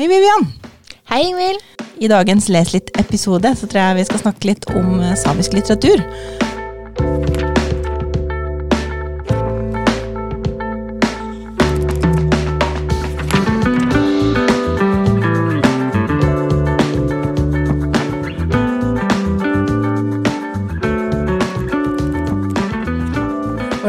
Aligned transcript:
Hei, 0.00 0.08
Vivian. 0.08 0.46
Hei, 1.10 1.26
Ingvild. 1.28 1.60
I 2.00 2.08
dagens 2.08 2.46
Les 2.48 2.70
litt-episode 2.72 3.50
så 3.52 3.66
tror 3.68 3.82
jeg 3.82 3.96
vi 3.98 4.04
skal 4.08 4.20
snakke 4.22 4.48
litt 4.48 4.64
om 4.72 4.94
eh, 4.96 5.12
samisk 5.12 5.52
litteratur. 5.52 6.00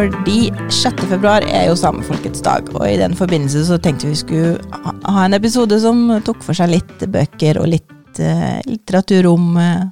Fordi 0.02 0.50
6. 0.74 1.04
februar 1.12 1.44
er 1.46 1.68
jo 1.70 1.76
samefolkets 1.78 2.42
dag, 2.42 2.66
og 2.74 2.88
i 2.90 2.96
den 2.98 3.14
forbindelse 3.14 3.62
så 3.68 3.76
tenkte 3.78 4.08
vi 4.10 4.16
skulle 4.18 4.56
ha- 4.74 5.26
en 5.28 5.36
episode 5.38 5.78
som 5.84 6.00
tok 6.26 6.42
for 6.42 6.58
seg 6.58 6.72
litt 6.72 7.04
bøker 7.14 7.60
og 7.62 7.68
litt 7.70 8.18
eh, 8.18 8.58
litteratur 8.66 9.28
om, 9.30 9.52
eh, 9.62 9.84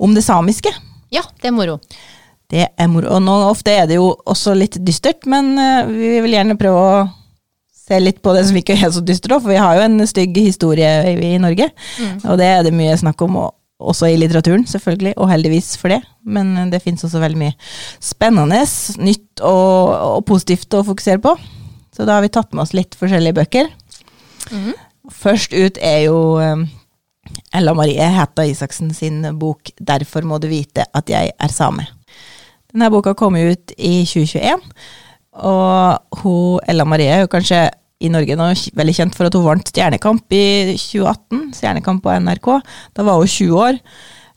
om 0.00 0.14
det 0.16 0.24
samiske. 0.24 0.72
Ja, 1.12 1.20
det 1.42 1.50
er 1.50 1.52
moro. 1.58 1.76
Det 2.48 2.64
er 2.72 2.88
moro. 2.88 3.10
Og 3.18 3.20
nå 3.26 3.34
ofte 3.50 3.74
er 3.82 3.84
det 3.90 3.98
jo 4.00 4.14
også 4.24 4.56
litt 4.56 4.80
dystert, 4.80 5.26
men 5.28 5.52
eh, 5.60 5.84
vi 5.92 6.14
vil 6.24 6.38
gjerne 6.38 6.56
prøve 6.56 6.80
å 6.80 7.04
se 7.84 8.00
litt 8.00 8.22
på 8.24 8.32
det 8.32 8.46
som 8.48 8.56
ikke 8.56 8.78
er 8.80 8.88
så 8.96 9.04
dystert, 9.04 9.42
for 9.42 9.52
vi 9.52 9.60
har 9.60 9.76
jo 9.76 9.84
en 9.90 10.06
stygg 10.08 10.40
historie 10.40 10.88
i, 11.04 11.34
i 11.34 11.38
Norge. 11.42 11.68
Og 12.24 12.40
det 12.40 12.48
er 12.48 12.64
det 12.64 12.72
mye 12.72 12.96
snakk 12.96 13.20
om, 13.28 13.36
og 13.44 13.52
også 13.80 14.10
i 14.10 14.18
litteraturen, 14.20 14.66
selvfølgelig, 14.68 15.14
og 15.16 15.30
heldigvis 15.32 15.72
for 15.80 15.92
det. 15.92 16.00
Men 16.24 16.70
det 16.72 16.82
fins 16.84 17.04
også 17.06 17.22
veldig 17.22 17.40
mye 17.40 17.56
spennende, 18.04 18.60
nytt 19.00 19.42
og, 19.42 19.94
og 20.20 20.24
positivt 20.28 20.76
å 20.76 20.84
fokusere 20.86 21.22
på. 21.24 21.34
Så 21.96 22.06
da 22.06 22.18
har 22.18 22.24
vi 22.24 22.32
tatt 22.32 22.52
med 22.54 22.64
oss 22.64 22.74
litt 22.76 22.96
forskjellige 22.98 23.40
bøker. 23.40 23.70
Først 25.10 25.54
ut 25.56 25.80
er 25.82 26.04
jo 26.06 26.20
eh, 26.42 26.62
Ella 27.56 27.74
Marie 27.74 28.06
Hætta 28.14 28.44
Isaksen 28.46 28.92
sin 28.94 29.22
bok 29.38 29.72
'Derfor 29.80 30.26
må 30.26 30.38
du 30.38 30.48
vite 30.48 30.86
at 30.94 31.10
jeg 31.10 31.32
er 31.34 31.48
same'. 31.50 31.86
Denne 32.70 32.90
boka 32.90 33.14
kom 33.18 33.34
ut 33.34 33.72
i 33.78 34.04
2021, 34.06 34.60
og 35.42 36.20
hun, 36.22 36.60
Ella 36.68 36.84
Marie 36.84 37.10
er 37.10 37.24
jo 37.24 37.30
kanskje 37.32 37.68
i 38.00 38.10
Norge 38.12 38.36
nå 38.38 38.46
veldig 38.76 38.94
kjent 38.96 39.16
for 39.16 39.28
at 39.28 39.36
hun 39.36 39.44
vant 39.44 39.72
Stjernekamp 39.72 40.32
i 40.36 40.44
2018, 40.72 41.50
Stjernekamp 41.56 42.02
på 42.04 42.14
NRK. 42.24 42.48
Da 42.96 43.04
var 43.06 43.20
hun 43.20 43.28
20 43.28 43.60
år, 43.60 43.80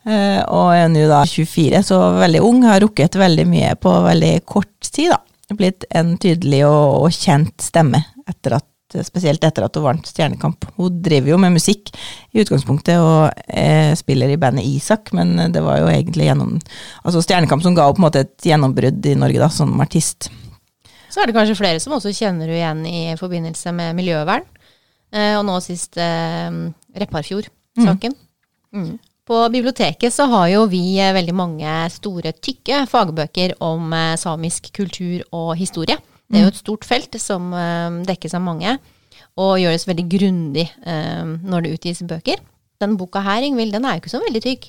eh, 0.07 0.41
og 0.43 0.73
er 0.75 0.91
nå 0.91 1.05
da 1.11 1.21
24, 1.29 1.83
så 1.87 2.01
veldig 2.19 2.43
ung. 2.43 2.65
Har 2.67 2.83
rukket 2.83 3.15
veldig 3.19 3.47
mye 3.47 3.71
på 3.79 3.95
veldig 4.09 4.35
kort 4.49 4.91
tid, 4.91 5.13
da. 5.15 5.21
Blitt 5.53 5.87
en 5.93 6.15
tydelig 6.17 6.63
og, 6.67 7.05
og 7.05 7.15
kjent 7.15 7.63
stemme, 7.63 8.01
etter 8.27 8.57
at, 8.57 8.69
spesielt 9.07 9.43
etter 9.45 9.65
at 9.65 9.79
hun 9.79 9.87
vant 9.87 10.11
Stjernekamp. 10.11 10.67
Hun 10.75 10.99
driver 11.05 11.33
jo 11.33 11.39
med 11.41 11.55
musikk 11.55 11.93
i 12.33 12.43
utgangspunktet, 12.43 12.99
og 12.99 13.31
eh, 13.47 13.95
spiller 13.95 14.33
i 14.33 14.39
bandet 14.41 14.67
Isak, 14.67 15.15
men 15.15 15.37
det 15.55 15.63
var 15.63 15.79
jo 15.79 15.91
egentlig 15.93 16.27
gjennom 16.27 16.57
altså 17.03 17.23
Stjernekamp 17.23 17.63
som 17.63 17.79
ga 17.79 17.87
henne 17.93 18.15
et 18.25 18.49
gjennombrudd 18.51 19.07
i 19.07 19.19
Norge, 19.23 19.39
da, 19.39 19.53
som 19.53 19.71
artist. 19.79 20.33
Så 21.13 21.21
er 21.21 21.29
det 21.29 21.37
kanskje 21.37 21.59
flere 21.59 21.81
som 21.83 21.93
også 21.93 22.13
kjenner 22.15 22.49
du 22.49 22.55
igjen 22.55 22.85
i 22.89 23.01
forbindelse 23.19 23.73
med 23.77 23.93
miljøvern. 23.99 24.45
Eh, 25.13 25.35
og 25.37 25.43
nå 25.45 25.59
sist 25.61 25.99
eh, 26.01 26.49
Repparfjord-saken. 26.97 28.15
Mm. 28.73 28.95
På 29.23 29.49
biblioteket 29.49 30.13
så 30.13 30.25
har 30.27 30.49
jo 30.51 30.65
vi 30.67 30.97
eh, 30.99 31.13
veldig 31.15 31.35
mange 31.37 31.75
store, 31.93 32.33
tykke 32.43 32.81
fagbøker 32.91 33.55
om 33.63 33.93
eh, 33.95 34.17
samisk 34.19 34.67
kultur 34.75 35.21
og 35.31 35.53
historie. 35.59 35.95
Det 36.27 36.39
er 36.39 36.47
jo 36.47 36.51
et 36.51 36.59
stort 36.59 36.87
felt 36.87 37.15
som 37.21 37.53
eh, 37.55 38.01
dekkes 38.09 38.35
av 38.35 38.43
mange, 38.43 38.73
og 39.39 39.61
gjøres 39.61 39.87
veldig 39.87 40.03
grundig 40.11 40.67
når 40.85 41.63
det 41.63 41.71
utgis 41.73 42.03
bøker. 42.05 42.37
Den 42.81 42.99
boka 42.99 43.23
her, 43.25 43.41
Ingvild, 43.41 43.71
den 43.73 43.85
er 43.89 43.95
jo 43.95 44.03
ikke 44.03 44.11
så 44.11 44.19
veldig 44.21 44.41
tykk. 44.43 44.67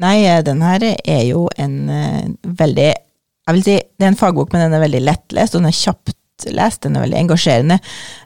Nei, 0.00 0.14
den 0.46 0.62
her 0.64 0.86
er 0.96 1.20
jo 1.26 1.42
en 1.60 1.74
veldig 2.40 2.88
Jeg 3.46 3.54
vil 3.56 3.66
si 3.66 3.76
det 3.78 4.06
er 4.06 4.10
en 4.10 4.18
fagbok, 4.18 4.52
men 4.52 4.66
den 4.66 4.74
er 4.74 4.82
veldig 4.82 5.02
lettlest, 5.06 5.54
og 5.54 5.62
den 5.62 5.70
er 5.70 5.76
kjapt 5.76 6.16
lest. 6.52 6.82
Den 6.84 6.96
er 6.98 7.06
veldig 7.06 7.20
engasjerende. 7.20 7.78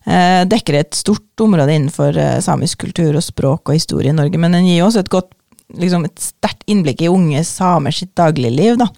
Eh, 0.08 0.44
dekker 0.50 0.80
et 0.80 0.96
stort 0.96 1.44
område 1.44 1.76
innenfor 1.76 2.16
eh, 2.16 2.38
samisk 2.44 2.86
kultur 2.86 3.14
og 3.14 3.26
språk 3.26 3.68
og 3.68 3.76
historie 3.76 4.14
i 4.14 4.16
Norge, 4.16 4.40
men 4.40 4.56
den 4.56 4.66
gir 4.70 4.86
også 4.86 5.04
et 5.04 5.12
godt 5.12 5.36
liksom 5.78 6.02
et 6.08 6.18
sterkt 6.18 6.64
innblikk 6.66 7.04
i 7.04 7.10
unge 7.10 7.44
samer 7.46 7.94
sitt 7.94 8.10
dagligliv. 8.18 8.78
Da. 8.80 8.88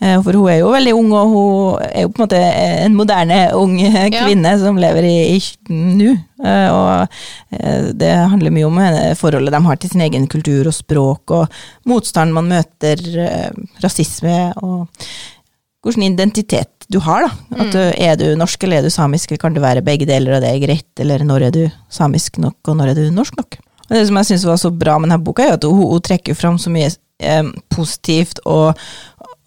Eh, 0.00 0.16
For 0.24 0.34
hun 0.34 0.48
er 0.50 0.58
jo 0.58 0.72
veldig 0.74 0.94
ung, 0.96 1.12
og 1.14 1.34
hun 1.34 1.84
er 1.86 2.06
jo 2.06 2.10
på 2.10 2.18
en 2.18 2.24
måte 2.24 2.40
en 2.40 2.96
moderne 2.98 3.38
ung 3.58 3.76
kvinne 4.16 4.56
som 4.62 4.80
lever 4.80 5.06
i, 5.06 5.14
i 5.36 5.76
nå. 5.76 6.16
Eh, 6.42 6.66
Og 6.72 7.60
eh, 7.60 7.92
det 7.94 8.12
handler 8.32 8.54
mye 8.56 8.66
om 8.66 8.82
forholdet 9.20 9.54
de 9.54 9.62
har 9.68 9.80
til 9.80 9.94
sin 9.94 10.04
egen 10.08 10.26
kultur 10.32 10.66
og 10.66 10.74
språk, 10.76 11.36
og 11.36 11.62
motstand 11.88 12.34
man 12.34 12.50
møter, 12.50 13.06
eh, 13.28 13.64
rasisme 13.84 14.38
og 14.64 15.06
hvilken 15.86 16.08
identitet 16.08 16.86
du 16.92 17.00
har. 17.02 17.26
da. 17.26 17.62
At 17.62 17.72
du, 17.74 17.80
Er 17.96 18.18
du 18.20 18.26
norsk 18.38 18.62
eller 18.64 18.80
er 18.80 18.86
du 18.86 18.94
samisk, 18.94 19.30
eller 19.30 19.42
kan 19.42 19.56
det 19.56 19.64
være 19.64 19.84
begge 19.86 20.06
deler, 20.08 20.36
og 20.36 20.44
det 20.44 20.52
er 20.52 20.62
greit, 20.62 20.90
eller 21.02 21.24
når 21.26 21.48
er 21.48 21.54
du 21.54 21.64
samisk 21.90 22.38
nok, 22.42 22.58
og 22.68 22.78
når 22.78 22.92
er 22.92 23.00
du 23.00 23.10
norsk 23.14 23.36
nok? 23.38 23.58
Og 23.86 23.94
Det 23.94 24.06
som 24.08 24.16
jeg 24.18 24.30
syns 24.30 24.46
var 24.46 24.62
så 24.62 24.70
bra 24.74 24.98
med 24.98 25.10
denne 25.10 25.22
boka, 25.22 25.44
er 25.46 25.58
at 25.58 25.66
hun, 25.66 25.84
hun 25.86 26.02
trekker 26.02 26.34
fram 26.34 26.58
så 26.58 26.72
mye 26.74 26.90
eh, 27.22 27.50
positivt 27.70 28.40
og, 28.44 28.78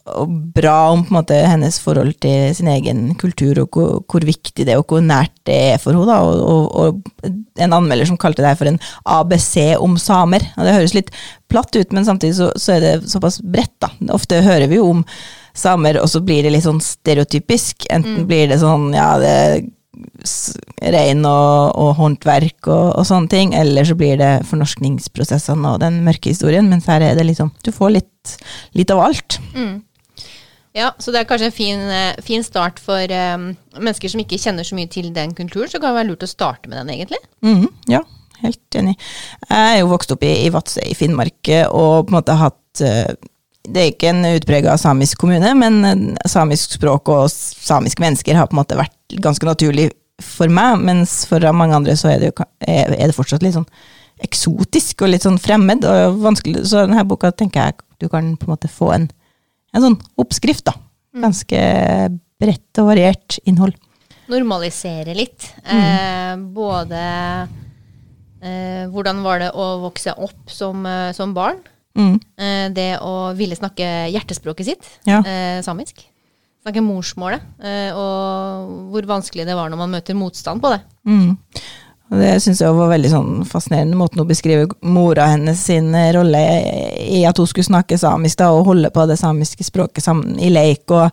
og 0.09 0.37
bra 0.55 0.75
om 0.93 1.03
på 1.03 1.11
en 1.11 1.17
måte 1.19 1.39
hennes 1.43 1.79
forhold 1.83 2.15
til 2.23 2.53
sin 2.55 2.69
egen 2.71 3.15
kultur, 3.19 3.59
og 3.63 3.75
hvor, 3.75 3.99
hvor 4.07 4.27
viktig 4.27 4.63
det 4.63 4.73
er, 4.73 4.79
og 4.79 4.87
hvor 4.87 5.03
nært 5.03 5.35
det 5.47 5.57
er 5.73 5.81
for 5.81 5.95
henne. 5.95 6.19
og, 6.23 6.39
og, 6.39 7.03
og 7.03 7.35
En 7.59 7.75
anmelder 7.75 8.07
som 8.07 8.19
kalte 8.19 8.41
det 8.43 8.53
her 8.53 8.59
for 8.59 8.71
en 8.71 8.79
ABC 9.03 9.75
om 9.79 9.97
samer. 9.99 10.47
og 10.55 10.65
Det 10.65 10.77
høres 10.77 10.95
litt 10.95 11.11
platt 11.51 11.75
ut, 11.75 11.91
men 11.91 12.07
samtidig 12.07 12.37
så, 12.39 12.51
så 12.55 12.77
er 12.77 12.85
det 12.85 13.11
såpass 13.11 13.41
bredt. 13.43 13.75
da. 13.83 13.91
Ofte 14.15 14.41
hører 14.45 14.67
vi 14.71 14.79
jo 14.79 14.87
om 14.95 15.05
samer, 15.57 15.99
og 16.01 16.09
så 16.11 16.21
blir 16.25 16.45
det 16.45 16.53
litt 16.53 16.67
sånn 16.67 16.81
stereotypisk. 16.83 17.87
Enten 17.93 18.25
blir 18.29 18.49
det 18.51 18.61
sånn 18.61 18.91
ja, 18.95 19.11
det 19.21 19.35
rein 20.93 21.25
og, 21.27 21.75
og 21.75 21.91
håndverk 21.97 22.69
og, 22.69 22.85
og 22.99 23.05
sånne 23.07 23.31
ting, 23.31 23.53
eller 23.57 23.87
så 23.87 23.97
blir 23.99 24.19
det 24.19 24.31
fornorskningsprosessene 24.49 25.73
og 25.73 25.81
den 25.83 26.01
mørke 26.05 26.31
historien, 26.31 26.69
mens 26.71 26.87
her 26.89 27.03
er 27.03 27.19
det 27.19 27.27
liksom 27.27 27.51
Du 27.65 27.71
får 27.75 27.95
litt, 27.97 28.35
litt 28.77 28.93
av 28.93 29.03
alt. 29.09 29.39
Ja, 30.77 30.91
så 31.01 31.11
det 31.11 31.23
er 31.23 31.27
kanskje 31.27 31.49
en 31.49 31.55
fin, 31.55 31.81
eh, 31.91 32.21
fin 32.23 32.45
start 32.45 32.79
for 32.79 33.01
um, 33.09 33.49
mennesker 33.79 34.11
som 34.11 34.21
ikke 34.21 34.39
kjenner 34.39 34.67
så 34.67 34.77
mye 34.77 34.89
til 34.91 35.09
den 35.15 35.33
kulturen, 35.35 35.67
så 35.71 35.81
kan 35.81 35.91
det 35.91 35.99
være 35.99 36.11
lurt 36.11 36.27
å 36.27 36.29
starte 36.29 36.69
med 36.69 36.77
den, 36.77 36.93
egentlig. 36.93 37.19
Mm, 37.43 37.65
ja, 37.89 38.03
helt 38.43 38.77
enig. 38.77 38.93
Jeg 39.49 39.73
er 39.73 39.79
jo 39.81 39.89
vokst 39.91 40.13
opp 40.13 40.23
i, 40.23 40.35
i 40.45 40.53
Vadsø 40.53 40.85
i 40.85 40.95
Finnmark, 40.95 41.41
og 41.73 42.05
på 42.05 42.13
en 42.13 42.19
måte 42.19 42.37
hatt 42.39 42.85
eh, 42.85 43.09
Det 43.69 43.81
er 43.81 43.91
ikke 43.91 44.11
en 44.11 44.25
utprega 44.31 44.75
samisk 44.81 45.21
kommune, 45.21 45.53
men 45.57 45.79
eh, 45.85 46.29
samisk 46.29 46.77
språk 46.79 47.11
og 47.13 47.27
samiske 47.29 48.01
mennesker 48.03 48.37
har 48.37 48.49
på 48.49 48.57
en 48.57 48.61
måte 48.63 48.79
vært 48.79 49.19
ganske 49.21 49.45
naturlig 49.47 49.89
for 50.19 50.51
meg, 50.51 50.81
mens 50.83 51.21
for 51.29 51.43
mange 51.55 51.77
andre 51.77 51.95
så 51.97 52.11
er 52.11 52.21
det, 52.21 52.31
jo, 52.31 52.47
er 52.67 52.97
det 52.97 53.15
fortsatt 53.15 53.45
litt 53.45 53.55
sånn 53.55 53.69
eksotisk 54.25 55.05
og 55.05 55.13
litt 55.13 55.23
sånn 55.23 55.39
fremmed 55.39 55.85
og 55.87 56.19
vanskelig. 56.23 56.65
Så 56.67 56.83
denne 56.83 57.05
boka 57.07 57.31
tenker 57.31 57.69
jeg 57.69 57.79
du 57.99 58.09
kan 58.11 58.33
på 58.39 58.47
en 58.47 58.53
måte 58.53 58.71
få 58.71 58.91
en, 58.95 59.07
en 59.75 59.85
sånn 59.85 59.99
oppskrift, 60.19 60.65
da. 60.67 60.75
Ganske 61.19 61.61
bredt 62.39 62.81
og 62.81 62.91
variert 62.91 63.39
innhold. 63.49 63.75
Normalisere 64.29 65.15
litt. 65.17 65.49
Eh, 65.65 66.35
både 66.53 67.01
eh, 68.43 68.85
hvordan 68.91 69.23
var 69.25 69.41
det 69.41 69.49
å 69.57 69.71
vokse 69.81 70.13
opp 70.13 70.53
som, 70.53 70.85
eh, 70.85 71.09
som 71.17 71.33
barn? 71.35 71.59
Mm. 71.99 72.15
Eh, 72.39 72.69
det 72.75 72.87
å 73.03 73.33
ville 73.37 73.57
snakke 73.59 73.89
hjertespråket 74.13 74.71
sitt, 74.71 74.87
Ja. 75.05 75.19
eh, 75.19 75.59
samisk. 75.65 76.05
Snakke 76.63 76.83
morsmålet. 76.83 77.43
Eh, 77.63 77.91
og 77.95 78.91
hvor 78.93 79.07
vanskelig 79.07 79.45
det 79.47 79.55
var 79.55 79.69
når 79.69 79.77
man 79.83 79.93
møter 79.97 80.17
motstand 80.17 80.63
på 80.63 80.71
det. 80.73 80.81
Mm. 81.07 81.37
Og 82.09 82.17
det 82.17 82.41
syns 82.41 82.59
jeg 82.63 82.73
var 82.73 82.89
veldig 82.89 83.11
sånn 83.11 83.45
fascinerende, 83.45 83.95
måten 83.99 84.17
hun 84.23 84.27
beskriver 84.27 84.71
mora 84.81 85.27
hennes 85.29 85.59
sin 85.61 85.91
rolle 85.93 86.41
i 87.05 87.21
at 87.29 87.37
hun 87.37 87.45
skulle 87.45 87.67
snakke 87.69 87.99
samisk 88.01 88.39
da, 88.41 88.47
og 88.49 88.65
holde 88.65 88.89
på 88.89 89.05
det 89.07 89.19
samiske 89.21 89.67
språket 89.67 90.01
sammen 90.03 90.39
i 90.41 90.49
leik, 90.49 90.89
og 90.89 91.11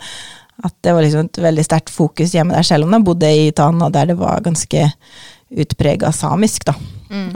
at 0.65 0.73
det 0.81 0.95
var 0.97 1.05
liksom 1.05 1.27
et 1.29 1.43
veldig 1.45 1.65
sterkt 1.67 1.93
fokus 1.93 2.33
hjemme 2.33 2.57
der, 2.57 2.65
selv 2.65 2.87
om 2.87 2.97
de 2.97 3.03
bodde 3.05 3.29
i 3.29 3.51
Tana, 3.53 3.91
der 3.93 4.07
det 4.07 4.17
var 4.17 4.41
ganske 4.41 4.87
utprega 5.51 6.11
samisk, 6.15 6.67
da. 6.69 6.75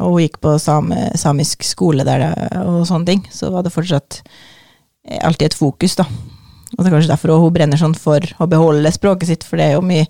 Og 0.02 0.16
hun 0.16 0.22
gikk 0.24 0.40
på 0.42 0.56
same, 0.62 1.10
samisk 1.18 1.64
skole 1.66 2.06
der 2.06 2.26
og 2.64 2.82
sånne 2.88 3.06
ting, 3.06 3.24
så 3.30 3.52
var 3.54 3.66
det 3.66 3.74
fortsatt 3.74 4.20
eh, 4.22 5.20
alltid 5.22 5.50
et 5.50 5.58
fokus, 5.58 5.98
da. 6.00 6.06
Og 6.76 6.80
det 6.80 6.88
er 6.88 6.94
kanskje 6.96 7.12
derfor 7.12 7.34
hun 7.42 7.54
brenner 7.54 7.80
sånn 7.80 7.96
for 7.98 8.24
å 8.38 8.48
beholde 8.50 8.90
språket 8.94 9.30
sitt, 9.30 9.46
for 9.46 9.60
det 9.60 9.70
er 9.70 9.78
jo 9.78 9.84
mye 9.86 10.06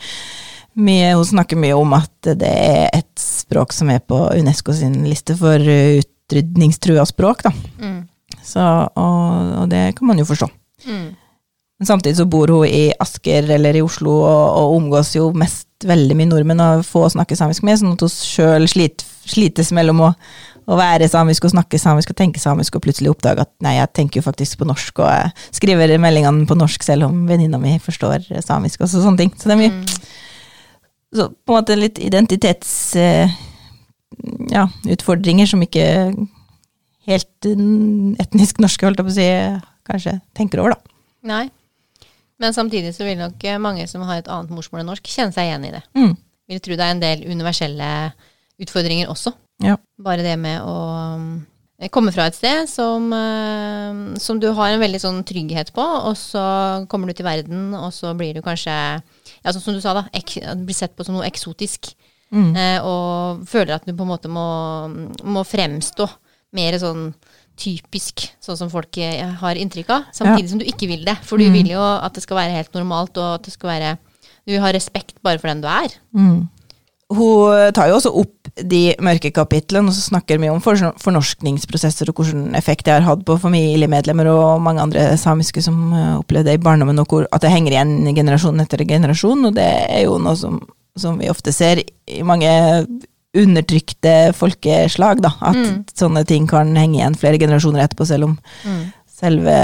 mye, 0.80 1.14
hun 1.18 1.26
snakker 1.26 1.58
mye 1.58 1.74
om 1.74 1.92
at 1.96 2.30
det 2.38 2.50
er 2.50 2.84
et 2.94 3.20
språk 3.20 3.72
som 3.74 3.90
er 3.90 4.02
på 4.06 4.16
UNESCO 4.38 4.74
sin 4.76 5.00
liste 5.08 5.34
for 5.38 5.58
utrydningstrua 5.60 7.04
språk, 7.08 7.42
da. 7.48 7.52
Så, 8.46 8.62
og, 8.62 9.50
og 9.60 9.66
det 9.72 9.90
kan 9.98 10.08
man 10.08 10.20
jo 10.22 10.28
forstå. 10.28 10.46
Mm. 10.86 11.08
Men 11.80 11.88
samtidig 11.88 12.16
så 12.20 12.28
bor 12.28 12.52
hun 12.52 12.68
i 12.68 12.90
Asker 13.00 13.50
eller 13.56 13.76
i 13.76 13.82
Oslo 13.84 14.14
og, 14.20 14.44
og 14.60 14.76
omgås 14.78 15.14
jo 15.16 15.30
mest 15.36 15.66
veldig 15.88 16.16
mye 16.18 16.28
nordmenn 16.30 16.62
og 16.64 16.86
få 16.86 17.06
å 17.06 17.12
snakke 17.12 17.38
samisk 17.38 17.64
med, 17.66 17.80
sånn 17.80 17.96
at 17.96 18.04
hun 18.04 18.12
sjøl 18.12 18.68
slit, 18.70 19.04
slites 19.28 19.72
mellom 19.76 20.02
å, 20.06 20.12
å, 20.66 20.78
være 20.78 21.08
samisk 21.10 21.46
og 21.46 21.54
snakke 21.54 21.80
samisk 21.80 22.12
og 22.12 22.18
tenke 22.20 22.42
samisk, 22.42 22.76
og 22.76 22.84
plutselig 22.84 23.12
oppdage 23.12 23.46
at 23.46 23.52
nei, 23.64 23.76
jeg 23.78 23.92
tenker 23.96 24.20
jo 24.20 24.26
faktisk 24.28 24.60
på 24.60 24.68
norsk, 24.68 25.02
og 25.02 25.10
jeg 25.10 25.60
skriver 25.60 25.96
meldingene 26.02 26.48
på 26.48 26.58
norsk 26.58 26.84
selv 26.86 27.08
om 27.10 27.22
venninna 27.28 27.60
mi 27.62 27.76
forstår 27.82 28.28
samisk, 28.46 28.82
og 28.82 28.92
så, 28.92 29.04
sånne 29.04 29.24
ting. 29.24 29.36
Så 29.36 29.50
det 29.50 29.56
er 29.56 29.62
mye 29.64 29.76
mm. 29.78 29.86
Så 31.10 31.24
på 31.26 31.50
en 31.50 31.56
måte 31.58 31.74
litt 31.74 31.96
identitets... 31.98 32.74
Eh, 32.94 33.38
ja, 34.50 34.66
utfordringer 34.90 35.48
som 35.48 35.62
ikke 35.64 35.86
helt 37.08 37.48
etnisk 38.20 38.60
norske, 38.62 38.86
holdt 38.86 39.00
jeg 39.00 39.08
på 39.08 39.12
å 39.12 39.16
si, 39.16 39.28
kanskje 39.88 40.18
tenker 40.36 40.62
over, 40.62 40.76
da. 40.76 40.94
Nei. 41.30 41.44
Men 42.40 42.56
samtidig 42.56 42.94
så 42.96 43.04
vil 43.04 43.20
nok 43.20 43.44
mange 43.60 43.84
som 43.90 44.02
har 44.08 44.22
et 44.22 44.30
annet 44.32 44.52
morsmål 44.54 44.82
enn 44.82 44.90
norsk, 44.94 45.08
kjenne 45.12 45.34
seg 45.36 45.50
igjen 45.50 45.66
i 45.68 45.72
det. 45.74 45.82
Mm. 45.98 46.14
Vil 46.50 46.62
tro 46.64 46.76
det 46.78 46.86
er 46.86 46.94
en 46.94 47.02
del 47.02 47.24
universelle 47.28 47.90
utfordringer 48.60 49.10
også. 49.12 49.32
Ja. 49.64 49.76
Bare 50.00 50.24
det 50.24 50.36
med 50.40 50.62
å 50.64 50.76
eh, 51.78 51.90
komme 51.92 52.12
fra 52.14 52.26
et 52.30 52.38
sted 52.38 52.68
som, 52.70 53.10
eh, 53.12 54.00
som, 54.22 54.40
du 54.40 54.48
har 54.56 54.72
en 54.72 54.82
veldig 54.82 55.00
sånn 55.02 55.20
trygghet 55.28 55.72
på, 55.76 55.84
og 55.84 56.16
så 56.18 56.42
kommer 56.90 57.10
du 57.10 57.18
til 57.18 57.28
verden, 57.28 57.70
og 57.76 57.92
så 57.94 58.14
blir 58.16 58.36
du 58.36 58.42
kanskje, 58.44 58.72
ja, 58.72 59.52
sånn 59.52 59.64
som 59.64 59.76
du 59.76 59.82
sa, 59.84 59.94
da, 59.96 60.06
ek, 60.16 60.38
blir 60.64 60.76
sett 60.76 60.96
på 60.96 61.06
som 61.06 61.18
noe 61.18 61.28
eksotisk. 61.28 61.92
Mm. 62.30 62.50
Eh, 62.54 62.78
og 62.86 63.44
føler 63.50 63.76
at 63.76 63.86
du 63.86 63.92
på 63.92 64.06
en 64.06 64.12
måte 64.12 64.30
må, 64.32 64.48
må 65.26 65.44
fremstå 65.46 66.06
mer 66.56 66.76
sånn 66.82 67.10
typisk, 67.58 68.28
sånn 68.42 68.58
som 68.58 68.70
folk 68.72 68.96
eh, 69.00 69.24
har 69.40 69.58
inntrykk 69.58 69.90
av, 69.94 70.06
samtidig 70.16 70.48
ja. 70.48 70.52
som 70.52 70.62
du 70.62 70.68
ikke 70.68 70.88
vil 70.90 71.04
det. 71.08 71.16
For 71.26 71.40
du 71.40 71.48
mm. 71.48 71.58
vil 71.58 71.74
jo 71.74 71.82
at 71.82 72.16
det 72.16 72.24
skal 72.24 72.40
være 72.42 72.56
helt 72.56 72.78
normalt, 72.78 73.18
og 73.20 73.40
at 73.40 73.48
det 73.48 73.56
skal 73.56 73.74
være 73.74 73.98
Du 74.48 74.56
har 74.58 74.72
respekt 74.72 75.18
bare 75.22 75.38
for 75.38 75.50
den 75.50 75.60
du 75.60 75.68
er. 75.68 75.92
Mm. 76.16 76.48
Hun 77.10 77.72
tar 77.74 77.90
jo 77.90 77.96
også 77.98 78.12
opp 78.22 78.50
de 78.54 78.94
mørke 79.02 79.32
kapitlene, 79.34 79.90
og 79.90 79.96
så 79.96 80.12
snakker 80.12 80.38
mye 80.38 80.52
om 80.54 80.62
fornorskningsprosesser 80.62 82.10
og 82.10 82.20
hvilken 82.22 82.54
effekt 82.58 82.86
det 82.86 82.94
har 82.94 83.06
hatt 83.06 83.24
på 83.26 83.36
familiemedlemmer 83.42 84.30
og 84.30 84.62
mange 84.62 84.84
andre 84.84 85.08
samiske 85.18 85.62
som 85.64 85.90
eh, 85.90 86.18
opplevde 86.20 86.52
det 86.52 86.60
i 86.60 86.62
barndommen, 86.62 87.02
og 87.02 87.26
at 87.26 87.42
det 87.42 87.52
henger 87.52 87.74
igjen 87.74 88.14
generasjon 88.14 88.62
etter 88.62 88.86
generasjon. 88.86 89.48
Og 89.50 89.56
det 89.58 89.66
er 89.66 90.04
jo 90.04 90.20
noe 90.22 90.38
som, 90.38 90.60
som 90.98 91.18
vi 91.18 91.30
ofte 91.32 91.54
ser 91.54 91.82
i 91.82 92.22
mange 92.26 92.50
undertrykte 93.36 94.32
folkeslag, 94.36 95.22
da. 95.22 95.32
At 95.38 95.58
mm. 95.58 95.76
sånne 95.96 96.24
ting 96.28 96.48
kan 96.50 96.72
henge 96.78 96.98
igjen 96.98 97.18
flere 97.18 97.38
generasjoner 97.40 97.84
etterpå, 97.84 98.06
selv 98.08 98.30
om 98.30 98.36
mm. 98.66 98.82
selve 99.20 99.56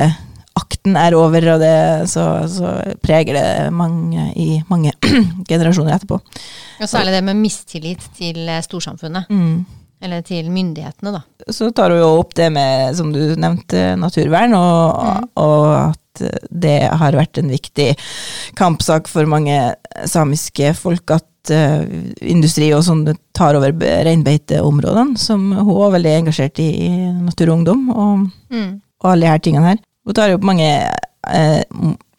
akten 0.57 0.97
er 0.97 1.17
over, 1.19 1.45
og 1.55 1.61
det, 1.61 1.79
så, 2.11 2.27
så, 2.49 2.77
preger 3.05 3.37
det 3.37 3.49
mange 3.77 4.31
i 4.39 4.61
mange 4.71 4.95
generasjoner 5.51 5.97
etterpå. 5.99 6.21
Og 6.81 6.91
særlig 6.91 7.17
det 7.17 7.25
med 7.27 7.41
mistillit 7.41 8.07
til 8.17 8.41
eh, 8.47 8.63
storsamfunnet. 8.65 9.29
Mm. 9.33 9.67
Eller 10.07 10.25
til 10.25 10.49
myndighetene, 10.53 11.15
da. 11.15 11.53
Så 11.53 11.71
tar 11.75 11.93
hun 11.93 12.03
jo 12.03 12.09
opp 12.21 12.35
det 12.37 12.51
med, 12.53 12.93
som 12.99 13.13
du 13.15 13.21
nevnte, 13.41 13.95
naturvern, 14.01 14.55
og, 14.57 14.99
mm. 15.01 15.31
og 15.43 15.71
at 15.77 16.03
det 16.49 16.79
har 16.97 17.17
vært 17.17 17.41
en 17.41 17.51
viktig 17.53 17.91
kampsak 18.57 19.09
for 19.11 19.29
mange 19.29 19.59
samiske 20.09 20.73
folk 20.79 21.13
at 21.17 21.27
uh, 21.55 21.83
industri 22.21 22.71
og 22.77 22.85
sånn 22.87 23.05
tar 23.37 23.59
over 23.59 23.75
reinbeiteområdene, 24.07 25.19
som 25.21 25.51
hun 25.55 25.83
er 25.87 25.95
veldig 25.99 26.15
engasjert 26.23 26.63
i, 26.63 26.71
i 26.87 26.91
Natur 27.21 27.51
og 27.51 27.61
Ungdom, 27.61 27.85
og, 27.93 28.25
mm. 28.55 28.73
og 29.03 29.13
alle 29.13 29.27
de 29.27 29.31
her 29.33 29.45
tingene 29.45 29.75
her. 29.75 29.85
Hun 30.07 30.17
tar 30.17 30.35
opp 30.37 30.47
mange 30.47 30.67
eh, 30.71 31.63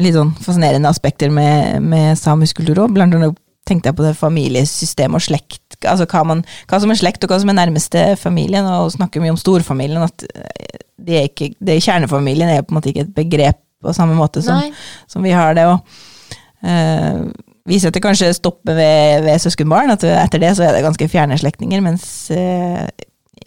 litt 0.04 0.16
sånn 0.18 0.34
fascinerende 0.44 0.92
aspekter 0.92 1.32
med, 1.34 1.84
med 1.84 2.20
samisk 2.20 2.60
kultur 2.60 2.84
òg, 2.86 2.96
blant 2.96 3.16
annet 3.16 3.38
tenkte 3.68 3.92
jeg 3.92 3.98
på 3.98 4.06
det 4.06 4.16
familiesystemet 4.16 5.20
og 5.20 5.26
slekt, 5.26 5.78
altså 5.84 6.06
hva, 6.08 6.24
man, 6.30 6.44
hva, 6.70 6.80
som 6.80 6.92
er 6.94 7.00
slekt 7.00 7.26
og 7.26 7.34
hva 7.34 7.40
som 7.44 7.52
er 7.52 7.58
nærmeste 7.58 8.04
familien, 8.20 8.68
og 8.68 8.94
snakker 8.94 9.24
mye 9.24 9.34
om 9.36 9.40
storfamilien, 9.40 10.06
at 10.08 10.24
det 11.08 11.18
er 11.20 11.28
ikke, 11.30 11.50
det 11.60 11.76
er 11.76 11.84
kjernefamilien 11.84 12.52
er 12.52 12.64
på 12.64 12.74
en 12.74 12.80
måte 12.80 12.92
ikke 12.92 13.04
et 13.06 13.16
begrep 13.16 13.60
på 13.84 13.94
samme 13.94 14.16
måte 14.18 14.42
som, 14.42 14.72
som 15.08 15.26
vi 15.26 15.36
har 15.36 15.54
det. 15.58 15.68
og 15.70 15.80
uh, 16.66 17.28
viser 17.68 17.92
at 17.92 17.98
det 17.98 18.04
kanskje 18.04 18.32
stopper 18.38 18.78
ved, 18.78 19.26
ved 19.26 19.44
søskenbarn, 19.44 19.94
at 19.94 20.06
etter 20.08 20.42
det 20.42 20.56
så 20.58 20.68
er 20.68 20.76
det 20.76 20.86
ganske 20.86 21.10
fjerne 21.12 21.38
slektninger, 21.40 21.84
mens 21.84 22.06
eh, 22.34 22.86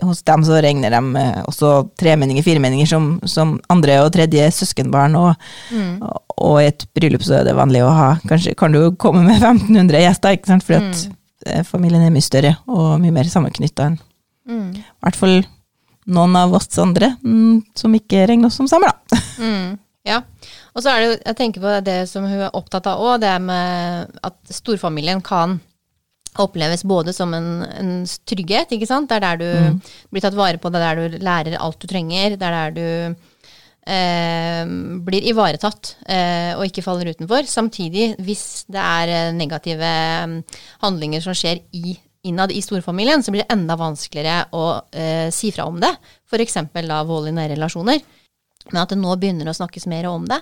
hos 0.07 0.23
dem 0.27 0.45
så 0.47 0.61
regner 0.63 0.93
de 0.95 1.21
eh, 1.21 1.39
også 1.51 1.73
tremenninger, 2.01 2.45
firemenninger 2.47 2.89
som, 2.89 3.13
som 3.29 3.57
andre 3.73 4.01
og 4.05 4.13
tredje 4.17 4.51
søskenbarn, 4.57 5.17
og, 5.19 5.49
mm. 5.73 5.95
og, 6.07 6.19
og, 6.37 6.59
i 6.63 6.69
et 6.71 6.87
bryllup 6.97 7.25
så 7.27 7.41
er 7.41 7.49
det 7.49 7.57
vanlig 7.59 7.83
å 7.85 7.95
ha 7.95 8.11
Kanskje 8.29 8.57
kan 8.59 8.77
du 8.77 8.83
komme 9.01 9.25
med 9.27 9.41
1500 9.43 10.05
gjester, 10.07 10.37
ikke 10.37 10.55
sant, 10.55 10.67
fordi 10.67 10.83
at 10.83 11.07
mm. 11.07 11.69
familien 11.69 12.07
er 12.07 12.15
mye 12.15 12.29
større 12.29 12.57
og 12.71 12.99
mye 13.03 13.17
mer 13.17 13.33
sammenknytta 13.33 13.91
enn 13.91 14.01
mm. 14.49 14.69
i 14.77 14.85
hvert 15.05 15.19
fall 15.19 15.41
noen 16.11 16.35
av 16.37 16.55
oss 16.57 16.71
andre, 16.81 17.15
mm, 17.23 17.77
som 17.77 17.95
ikke 17.95 18.25
regner 18.29 18.51
oss 18.51 18.59
som 18.59 18.69
samer, 18.71 18.91
da. 18.91 19.21
Mm. 19.41 19.79
Ja. 20.09 20.23
Og 20.75 20.85
så 20.85 20.93
er 20.93 21.01
det 21.01 21.09
jo, 21.09 21.17
jeg 21.19 21.39
tenker 21.39 21.65
på 21.65 21.73
det 21.87 21.99
som 22.11 22.27
hun 22.29 22.45
er 22.47 22.55
opptatt 22.57 22.87
av 22.91 23.03
òg, 23.03 23.19
det 23.25 23.35
med 23.43 24.21
at 24.27 24.55
storfamilien 24.55 25.23
kan 25.25 25.59
oppleves 26.39 26.85
både 26.87 27.13
som 27.13 27.33
en, 27.35 27.49
en 27.67 27.93
trygghet, 28.29 28.71
ikke 28.77 28.89
sant. 28.89 29.11
Det 29.11 29.19
er 29.19 29.25
der 29.25 29.41
du 29.41 29.49
mm. 29.51 29.81
blir 30.13 30.23
tatt 30.25 30.39
vare 30.39 30.61
på, 30.63 30.71
det 30.71 30.81
er 30.81 30.87
der 30.87 31.01
du 31.19 31.25
lærer 31.27 31.59
alt 31.59 31.81
du 31.83 31.89
trenger. 31.91 32.37
Det 32.39 32.47
er 32.47 32.57
der 32.57 32.77
du 32.77 32.87
eh, 33.91 34.63
blir 35.09 35.27
ivaretatt 35.33 35.97
eh, 36.07 36.53
og 36.55 36.69
ikke 36.69 36.85
faller 36.87 37.11
utenfor. 37.11 37.49
Samtidig, 37.51 38.13
hvis 38.23 38.47
det 38.71 38.85
er 38.85 39.15
eh, 39.17 39.33
negative 39.35 39.91
mm, 40.31 40.39
handlinger 40.87 41.27
som 41.27 41.37
skjer 41.37 41.65
i 41.75 41.99
innad 42.29 42.53
i 42.53 42.61
storfamilien, 42.63 43.23
så 43.25 43.33
blir 43.33 43.47
det 43.47 43.55
enda 43.55 43.79
vanskeligere 43.81 44.51
å 44.53 44.65
eh, 44.93 45.29
si 45.33 45.51
fra 45.57 45.65
om 45.71 45.79
det. 45.81 45.93
F.eks. 46.29 46.59
da 46.77 47.03
vold 47.09 47.31
i 47.31 47.37
nære 47.37 47.57
relasjoner. 47.57 48.03
Men 48.71 48.83
at 48.83 48.93
det 48.93 49.01
nå 49.01 49.15
begynner 49.17 49.49
å 49.49 49.57
snakkes 49.57 49.89
mer 49.91 50.11
om 50.11 50.27
det. 50.29 50.39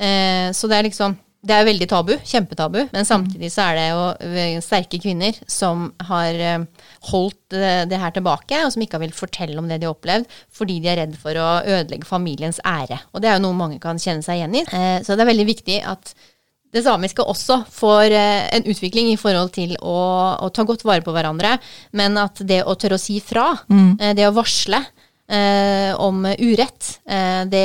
Eh, 0.00 0.48
så 0.56 0.70
det 0.70 0.78
er 0.78 0.88
liksom 0.88 1.18
det 1.44 1.52
er 1.52 1.66
veldig 1.68 1.86
tabu, 1.90 2.12
kjempetabu, 2.24 2.78
men 2.94 3.06
samtidig 3.06 3.50
så 3.52 3.66
er 3.66 3.76
det 3.76 3.84
jo 3.90 4.04
eh, 4.24 4.60
sterke 4.64 5.00
kvinner 5.02 5.36
som 5.50 5.90
har 6.08 6.38
eh, 6.40 6.86
holdt 7.10 7.56
det 7.90 7.98
her 8.00 8.14
tilbake, 8.16 8.62
og 8.64 8.72
som 8.72 8.84
ikke 8.84 8.96
har 8.96 9.04
villet 9.04 9.18
fortelle 9.18 9.58
om 9.60 9.68
det 9.68 9.82
de 9.82 9.88
har 9.88 9.94
opplevd, 9.94 10.30
fordi 10.54 10.78
de 10.82 10.90
er 10.90 11.02
redd 11.02 11.18
for 11.20 11.36
å 11.36 11.48
ødelegge 11.60 12.08
familiens 12.08 12.62
ære. 12.64 13.02
Og 13.12 13.20
det 13.20 13.30
er 13.30 13.36
jo 13.36 13.44
noe 13.44 13.58
mange 13.58 13.80
kan 13.82 14.00
kjenne 14.00 14.24
seg 14.24 14.40
igjen 14.40 14.56
i. 14.62 14.64
Eh, 14.64 14.96
så 15.04 15.14
det 15.14 15.26
er 15.26 15.32
veldig 15.34 15.48
viktig 15.50 15.82
at 15.90 16.14
det 16.74 16.82
samiske 16.82 17.22
også 17.22 17.60
får 17.70 18.16
en 18.16 18.64
utvikling 18.66 19.12
i 19.12 19.18
forhold 19.20 19.52
til 19.54 19.76
å, 19.78 19.98
å 20.42 20.48
ta 20.50 20.64
godt 20.66 20.82
vare 20.82 21.04
på 21.06 21.12
hverandre, 21.14 21.52
men 21.94 22.18
at 22.18 22.40
det 22.42 22.64
å 22.66 22.74
tørre 22.74 22.98
å 22.98 23.02
si 23.02 23.20
fra, 23.22 23.52
mm. 23.70 24.00
det 24.18 24.26
å 24.26 24.32
varsle, 24.34 24.80
eh, 25.28 25.92
om 26.00 26.24
urett, 26.26 26.98
eh, 27.06 27.42
det, 27.50 27.64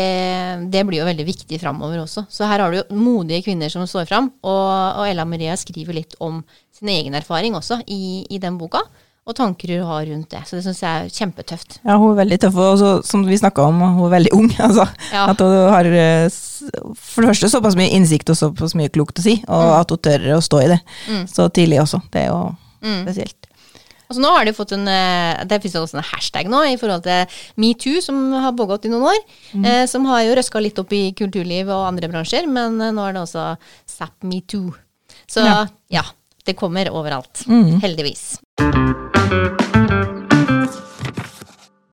det, 0.71 0.85
blir 0.87 1.01
jo 1.01 1.09
veldig 1.09 1.27
viktig 1.27 1.59
framover 1.61 2.03
også. 2.03 2.25
Så 2.29 2.47
her 2.49 2.63
har 2.63 2.71
du 2.71 2.79
jo 2.79 2.87
modige 2.95 3.43
kvinner 3.49 3.71
som 3.73 3.87
står 3.89 4.09
fram, 4.09 4.31
og, 4.43 4.71
og 5.01 5.05
Ella 5.09 5.27
Maria 5.27 5.57
skriver 5.59 6.01
litt 6.01 6.17
om 6.23 6.41
sin 6.75 6.91
egen 6.93 7.17
erfaring 7.19 7.57
også 7.59 7.81
i, 7.87 8.25
i 8.29 8.41
den 8.41 8.59
boka 8.59 8.83
og 9.29 9.35
tanker 9.37 9.75
hun 9.75 9.85
har 9.85 10.07
rundt 10.09 10.31
det. 10.33 10.41
Så 10.47 10.57
det 10.57 10.63
syns 10.65 10.79
jeg 10.81 11.03
er 11.03 11.11
kjempetøft. 11.13 11.79
Ja, 11.83 11.97
hun 12.01 12.13
er 12.13 12.21
veldig 12.23 12.39
tøff, 12.41 12.55
og 12.63 12.79
så, 12.81 12.93
som 13.05 13.25
vi 13.27 13.37
snakka 13.37 13.67
om, 13.69 13.81
hun 13.99 14.07
er 14.07 14.15
veldig 14.17 14.33
ung. 14.37 14.49
Altså. 14.69 14.85
Ja. 15.13 15.27
At 15.31 15.41
hun 15.41 15.53
har 15.73 15.87
eh, 15.87 16.25
for 16.97 17.23
det 17.23 17.31
første 17.31 17.49
såpass 17.51 17.77
mye 17.79 17.93
innsikt 17.95 18.29
og 18.33 18.37
såpass 18.37 18.75
mye 18.77 18.91
klokt 18.93 19.21
å 19.21 19.25
si, 19.25 19.37
og 19.47 19.65
mm. 19.65 19.75
at 19.77 19.93
hun 19.93 20.01
tør 20.07 20.27
å 20.35 20.41
stå 20.43 20.63
i 20.65 20.71
det 20.73 20.79
mm. 20.81 21.23
så 21.31 21.47
tidlig 21.53 21.81
også. 21.83 22.01
Det 22.13 22.25
er 22.25 22.27
jo 22.31 22.41
mm. 22.81 22.99
spesielt. 23.05 23.48
Altså 24.09 24.23
nå 24.23 24.29
har 24.33 24.47
de 24.47 24.55
fått 24.57 24.71
en, 24.73 24.87
eh, 24.89 25.45
Det 25.45 25.61
finnes 25.61 25.77
også 25.77 25.99
en 25.99 26.07
hashtag 26.11 26.49
nå 26.49 26.63
i 26.65 26.77
forhold 26.81 27.05
til 27.05 27.41
metoo, 27.61 28.01
som 28.01 28.31
har 28.33 28.57
pågått 28.57 28.85
i 28.85 28.89
noen 28.89 29.05
år. 29.11 29.19
Mm. 29.53 29.65
Eh, 29.65 29.85
som 29.85 30.05
har 30.09 30.23
jo 30.25 30.35
røska 30.39 30.61
litt 30.61 30.81
opp 30.81 30.93
i 30.97 31.13
kulturliv 31.13 31.69
og 31.69 31.85
andre 31.91 32.09
bransjer, 32.09 32.49
men 32.49 32.81
eh, 32.81 32.91
nå 32.91 33.05
er 33.05 33.13
det 33.13 33.21
også 33.21 33.45
SAP 33.85 34.25
metoo. 34.25 34.73
Så 35.29 35.45
ja. 35.45 35.67
ja, 35.93 36.05
det 36.45 36.57
kommer 36.57 36.89
overalt. 36.89 37.45
Mm. 37.45 37.77
Heldigvis. 37.85 38.39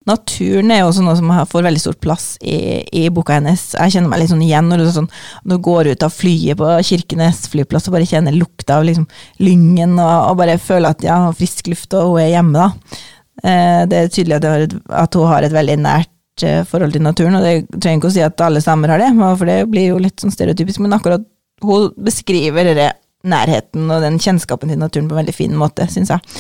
Naturen 0.07 0.71
er 0.71 0.81
jo 0.81 0.91
også 0.93 1.03
noe 1.03 1.17
som 1.19 1.33
får 1.51 1.65
veldig 1.67 1.81
stor 1.83 1.97
plass 1.99 2.27
i, 2.39 2.59
i 2.95 3.09
boka 3.11 3.41
hennes. 3.41 3.73
Jeg 3.75 3.97
kjenner 3.97 4.13
meg 4.13 4.23
litt 4.23 4.31
sånn 4.31 4.45
igjen 4.47 4.69
når 4.71 4.85
du, 4.85 4.91
sånn, 4.95 5.09
når 5.43 5.59
du 5.59 5.65
går 5.67 5.91
ut 5.91 6.07
av 6.07 6.15
flyet 6.15 6.61
på 6.61 6.69
Kirkenes 6.87 7.41
flyplass 7.51 7.89
og 7.91 7.97
bare 7.97 8.07
kjenner 8.07 8.37
lukta 8.37 8.79
av 8.79 8.87
liksom, 8.87 9.09
lyngen 9.43 9.97
og, 9.99 10.13
og, 10.31 10.37
bare 10.39 10.59
føler 10.63 10.95
at 10.95 11.03
ja, 11.07 11.19
frisk 11.37 11.73
luft 11.73 11.97
og 11.99 12.13
hun 12.13 12.23
er 12.23 12.31
hjemme. 12.37 12.69
da. 12.69 13.01
Eh, 13.43 13.81
det 13.91 13.99
er 13.99 14.13
tydelig 14.15 14.39
at, 14.39 14.47
et, 14.69 14.77
at, 15.03 15.19
hun 15.19 15.33
har 15.33 15.47
et 15.47 15.57
veldig 15.57 15.77
nært 15.83 16.47
eh, 16.47 16.63
forhold 16.71 16.95
til 16.95 17.05
naturen, 17.05 17.41
og 17.41 17.49
det 17.49 17.81
trenger 17.81 17.99
ikke 17.99 18.13
å 18.13 18.17
si 18.17 18.23
at 18.25 18.47
alle 18.47 18.63
samer 18.63 18.95
har 18.95 19.03
det, 19.03 19.11
for 19.27 19.51
det 19.51 19.59
blir 19.73 19.91
jo 19.91 19.99
litt 20.07 20.23
sånn 20.23 20.35
stereotypisk, 20.35 20.85
men 20.85 20.95
akkurat 20.97 21.27
hun 21.67 21.91
beskriver 22.07 22.73
det 22.77 22.93
nærheten 23.27 23.91
og 23.91 24.05
den 24.05 24.21
kjennskapen 24.23 24.71
til 24.71 24.81
naturen 24.81 25.11
på 25.11 25.17
en 25.17 25.23
veldig 25.25 25.35
fin 25.35 25.59
måte, 25.59 25.87
syns 25.91 26.15
jeg. 26.15 26.37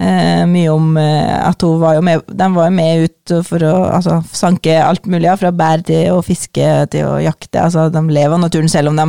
Eh, 0.00 0.46
mye 0.48 0.68
om 0.72 0.94
eh, 0.96 1.32
at 1.44 1.60
hun 1.60 1.76
var 1.82 1.98
jo 1.98 2.04
med 2.06 2.22
De 2.32 2.46
var 2.54 2.70
jo 2.70 2.72
med 2.72 3.02
ut 3.04 3.32
for 3.44 3.60
å 3.68 3.72
altså, 3.98 4.14
sanke 4.32 4.78
alt 4.80 5.04
mulig, 5.04 5.26
ja, 5.26 5.34
fra 5.36 5.50
bær 5.52 5.82
til 5.84 6.14
å 6.14 6.22
fiske 6.24 6.68
til 6.94 7.04
å 7.04 7.18
jakte. 7.20 7.60
Altså, 7.66 7.90
de 7.92 8.00
lever 8.08 8.32
av 8.32 8.40
naturen 8.40 8.70
selv 8.72 8.94
om 8.94 8.96
de 8.96 9.06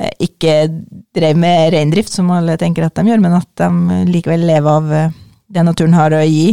eh, 0.00 0.10
ikke 0.26 0.56
drev 1.14 1.38
med 1.38 1.70
reindrift, 1.76 2.10
som 2.16 2.32
alle 2.34 2.58
tenker 2.58 2.88
at 2.88 2.98
de 2.98 3.12
gjør, 3.12 3.22
men 3.22 3.38
at 3.38 3.62
de 3.62 4.00
likevel 4.10 4.42
lever 4.48 4.70
av 4.72 4.90
eh, 4.98 5.14
det 5.54 5.66
naturen 5.68 5.94
har 5.94 6.16
å 6.18 6.24
gi, 6.26 6.48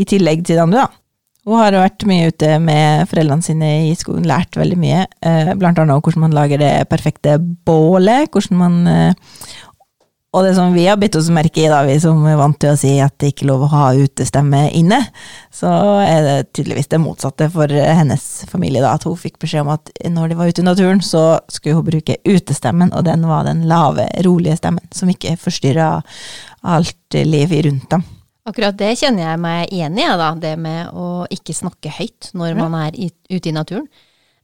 i 0.00 0.06
tillegg 0.08 0.40
til 0.46 0.56
det 0.56 0.64
andre, 0.64 0.86
da. 0.86 1.00
Hun 1.44 1.60
har 1.60 1.76
vært 1.76 2.06
mye 2.08 2.30
ute 2.32 2.54
med 2.56 3.04
foreldrene 3.10 3.44
sine 3.44 3.68
i 3.90 3.92
skogen, 4.00 4.24
lært 4.24 4.56
veldig 4.56 4.78
mye. 4.80 5.02
Eh, 5.20 5.52
blant 5.60 5.76
annet 5.82 6.00
hvordan 6.00 6.24
man 6.24 6.38
lager 6.40 6.62
det 6.62 6.72
perfekte 6.88 7.36
bålet. 7.68 8.32
hvordan 8.32 8.62
man... 8.64 8.80
Og 10.34 10.42
det 10.42 10.56
som 10.56 10.72
vi 10.74 10.88
har 10.88 10.98
bitt 10.98 11.14
oss 11.14 11.28
merke 11.30 11.62
i, 11.62 11.68
da, 11.70 11.84
vi 11.86 11.94
som 12.02 12.24
er 12.26 12.38
vant 12.40 12.56
til 12.58 12.72
å 12.72 12.78
si 12.78 12.96
at 12.98 13.14
det 13.22 13.30
ikke 13.30 13.44
er 13.44 13.50
lov 13.52 13.68
å 13.68 13.70
ha 13.70 13.82
utestemme 13.94 14.64
inne, 14.74 14.98
så 15.54 15.70
er 16.02 16.26
det 16.26 16.48
tydeligvis 16.56 16.90
det 16.90 16.98
motsatte 16.98 17.46
for 17.54 17.70
hennes 17.70 18.24
familie. 18.50 18.82
da, 18.82 18.96
At 18.96 19.06
hun 19.06 19.14
fikk 19.20 19.38
beskjed 19.44 19.62
om 19.62 19.70
at 19.76 19.92
når 20.10 20.32
de 20.32 20.38
var 20.40 20.50
ute 20.50 20.64
i 20.64 20.66
naturen, 20.66 21.04
så 21.06 21.38
skulle 21.46 21.78
hun 21.78 21.86
bruke 21.86 22.18
utestemmen, 22.26 22.90
og 22.90 23.06
den 23.06 23.22
var 23.30 23.46
den 23.46 23.62
lave, 23.70 24.08
rolige 24.26 24.58
stemmen, 24.58 24.90
som 24.90 25.12
ikke 25.12 25.36
forstyrra 25.38 25.92
alt 26.66 27.20
livet 27.20 27.68
rundt 27.68 27.86
dem. 27.94 28.02
Akkurat 28.44 28.76
det 28.76 28.90
kjenner 29.00 29.30
jeg 29.30 29.40
meg 29.40 29.70
igjen 29.72 30.02
i, 30.02 30.10
da. 30.18 30.34
Det 30.34 30.56
med 30.60 30.90
å 30.92 31.24
ikke 31.32 31.54
snakke 31.56 31.94
høyt 31.94 32.34
når 32.34 32.58
man 32.58 32.74
er 32.82 32.98
ute 33.30 33.48
i 33.48 33.54
naturen. 33.54 33.86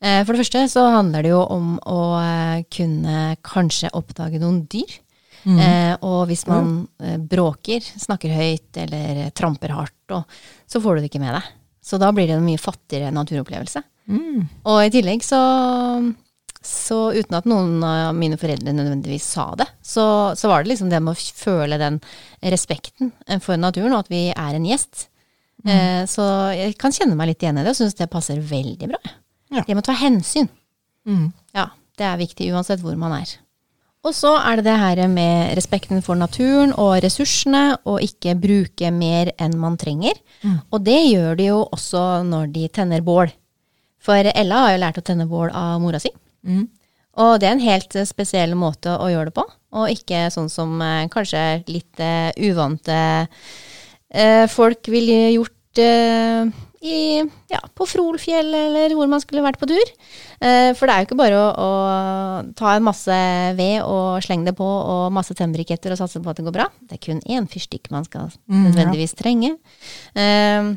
Eh, 0.01 0.23
for 0.25 0.33
det 0.33 0.47
første 0.47 0.63
så 0.73 0.87
handler 0.95 1.27
det 1.27 1.35
jo 1.35 1.43
om 1.51 1.75
å 1.83 2.01
eh, 2.23 2.63
kunne 2.73 3.35
kanskje 3.45 3.91
oppdage 3.99 4.41
noen 4.41 4.63
dyr. 4.71 5.01
Mm. 5.45 5.61
Eh, 5.65 5.93
og 6.07 6.25
hvis 6.31 6.47
man 6.49 6.73
eh, 7.03 7.17
bråker, 7.17 7.85
snakker 7.85 8.35
høyt 8.35 8.81
eller 8.83 9.29
tramper 9.37 9.75
hardt, 9.77 10.17
og, 10.17 10.41
så 10.69 10.83
får 10.83 10.97
du 10.97 11.03
det 11.03 11.13
ikke 11.13 11.23
med 11.23 11.37
deg. 11.39 11.53
Så 11.85 11.99
da 12.01 12.11
blir 12.13 12.29
det 12.29 12.37
en 12.37 12.45
mye 12.47 12.61
fattigere 12.61 13.13
naturopplevelse. 13.15 13.83
Mm. 14.11 14.43
Og 14.69 14.83
i 14.85 14.93
tillegg 14.93 15.25
så 15.25 15.41
så 16.61 17.13
uten 17.17 17.39
at 17.39 17.47
noen 17.49 17.81
av 17.85 18.13
mine 18.13 18.37
foreldre 18.37 18.75
nødvendigvis 18.77 19.25
sa 19.33 19.47
det, 19.57 19.65
så, 19.81 20.05
så, 20.37 20.51
var 20.51 20.61
det 20.61 20.75
liksom 20.75 20.91
det 20.93 20.99
med 21.01 21.17
å 21.17 21.37
føle 21.41 21.79
den 21.81 21.97
respekten 22.53 23.15
for 23.41 23.57
naturen, 23.57 23.95
og 23.97 24.05
at 24.05 24.11
vi 24.13 24.27
er 24.35 24.59
en 24.59 24.67
gjest. 24.69 25.07
Mm. 25.65 25.71
Eh, 25.73 26.03
så 26.09 26.25
jeg 26.57 26.77
kan 26.81 26.93
kjenne 26.93 27.17
meg 27.17 27.33
litt 27.33 27.45
igjen 27.45 27.61
i 27.61 27.65
det, 27.65 27.73
og 27.73 27.81
syns 27.81 27.97
det 27.97 28.11
passer 28.13 28.41
veldig 28.45 28.91
bra. 28.93 29.01
Ja. 29.51 29.65
Det 29.65 29.73
med 29.73 29.83
å 29.83 29.89
ta 29.89 29.97
hensyn. 29.99 30.51
Mm. 31.09 31.31
Ja, 31.57 31.71
det 31.99 32.07
er 32.07 32.21
viktig 32.21 32.51
uansett 32.53 32.85
hvor 32.85 32.97
man 33.01 33.17
er. 33.17 33.33
Og 34.01 34.15
så 34.17 34.33
er 34.39 34.57
det 34.59 34.65
det 34.65 34.79
her 34.81 35.01
med 35.13 35.53
respekten 35.59 36.01
for 36.05 36.17
naturen 36.17 36.73
og 36.73 37.03
ressursene, 37.05 37.77
og 37.85 38.01
ikke 38.05 38.39
bruke 38.41 38.89
mer 38.97 39.33
enn 39.37 39.59
man 39.61 39.77
trenger. 39.81 40.17
Mm. 40.41 40.57
Og 40.73 40.85
det 40.87 41.01
gjør 41.11 41.37
de 41.37 41.49
jo 41.51 41.61
også 41.67 42.05
når 42.25 42.49
de 42.55 42.69
tenner 42.73 43.05
bål. 43.05 43.33
For 44.01 44.31
Ella 44.33 44.63
har 44.65 44.73
jo 44.73 44.81
lært 44.81 45.01
å 45.03 45.05
tenne 45.05 45.29
bål 45.29 45.53
av 45.53 45.83
mora 45.83 46.01
si. 46.01 46.13
Mm. 46.49 46.65
Og 47.21 47.35
det 47.43 47.49
er 47.49 47.57
en 47.57 47.67
helt 47.67 47.97
eh, 47.99 48.09
spesiell 48.09 48.55
måte 48.57 48.95
å 48.97 49.11
gjøre 49.11 49.29
det 49.29 49.37
på, 49.37 49.45
og 49.77 49.93
ikke 49.93 50.29
sånn 50.33 50.49
som 50.53 50.81
eh, 50.81 51.09
kanskje 51.13 51.43
litt 51.69 52.01
uh, 52.01 52.31
uvante 52.41 52.97
uh, 53.27 54.47
folk 54.49 54.89
ville 54.89 55.19
gjort 55.35 55.83
uh, 55.83 56.49
i, 56.81 57.21
ja, 57.53 57.61
på 57.77 57.85
Frolfjell, 57.89 58.55
eller 58.57 58.95
hvor 58.97 59.09
man 59.11 59.21
skulle 59.21 59.45
vært 59.45 59.61
på 59.61 59.69
tur. 59.69 59.91
for 60.41 60.89
det 60.89 60.95
er 60.95 61.03
jo 61.03 61.09
ikke 61.11 61.19
bare 61.19 61.37
å, 61.37 61.49
å, 61.53 61.73
ta 62.57 62.73
en 62.73 62.87
masse 62.87 63.17
ved 63.59 63.83
og 63.85 64.23
slenge 64.25 64.49
det 64.49 64.55
på, 64.57 64.65
og 64.65 65.13
masse 65.13 65.37
tennbriketter 65.37 65.93
og 65.93 66.01
satse 66.01 66.23
på 66.25 66.33
at 66.33 66.41
det 66.41 66.47
går 66.47 66.57
bra. 66.57 66.71
Det 66.81 66.97
er 66.97 67.03
kun 67.05 67.21
én 67.29 67.49
fyrstikk 67.53 67.91
man 67.93 68.09
skal 68.09 68.31
mm, 68.33 68.63
nødvendigvis 68.71 69.13
trenge. 69.19 69.53
Uh, 70.17 70.73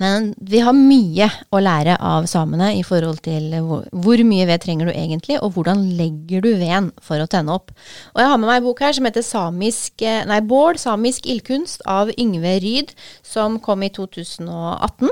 men 0.00 0.32
vi 0.40 0.62
har 0.64 0.76
mye 0.76 1.28
å 1.52 1.60
lære 1.62 1.96
av 2.00 2.26
samene 2.30 2.72
i 2.78 2.82
forhold 2.86 3.22
til 3.24 3.50
hvor, 3.60 4.22
mye 4.26 4.46
ved 4.48 4.62
trenger 4.64 4.88
du 4.88 4.92
egentlig, 4.94 5.38
og 5.42 5.56
hvordan 5.56 5.84
legger 5.98 6.44
du 6.44 6.50
veden 6.60 6.90
for 7.02 7.22
å 7.22 7.28
tenne 7.30 7.54
opp. 7.54 7.72
Og 8.14 8.22
jeg 8.22 8.30
har 8.30 8.40
med 8.40 8.50
meg 8.50 8.60
en 8.60 8.68
bok 8.68 8.82
her 8.84 8.96
som 8.96 9.08
heter 9.08 9.26
Samisk, 9.26 10.02
eh, 10.06 10.24
nei, 10.28 10.40
Bård, 10.46 10.80
samisk 10.80 11.28
ildkunst 11.30 11.84
av 11.88 12.12
Yngve 12.16 12.58
Ryd, 12.64 12.92
som 13.26 13.60
kom 13.62 13.84
i 13.84 13.92
2018. 13.92 15.10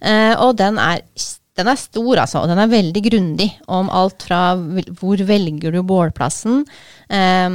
Eh, 0.00 0.34
og 0.36 0.56
den 0.60 0.80
er, 0.82 1.04
den 1.58 1.70
er 1.72 1.80
stor, 1.80 2.24
altså, 2.24 2.42
og 2.42 2.50
den 2.52 2.62
er 2.62 2.72
veldig 2.72 3.04
grundig 3.08 3.48
om 3.66 3.90
alt 3.90 4.26
fra 4.28 4.42
hvor 4.56 5.22
velger 5.28 5.74
du 5.74 5.80
bålplassen, 5.86 6.64
eh, 7.08 7.48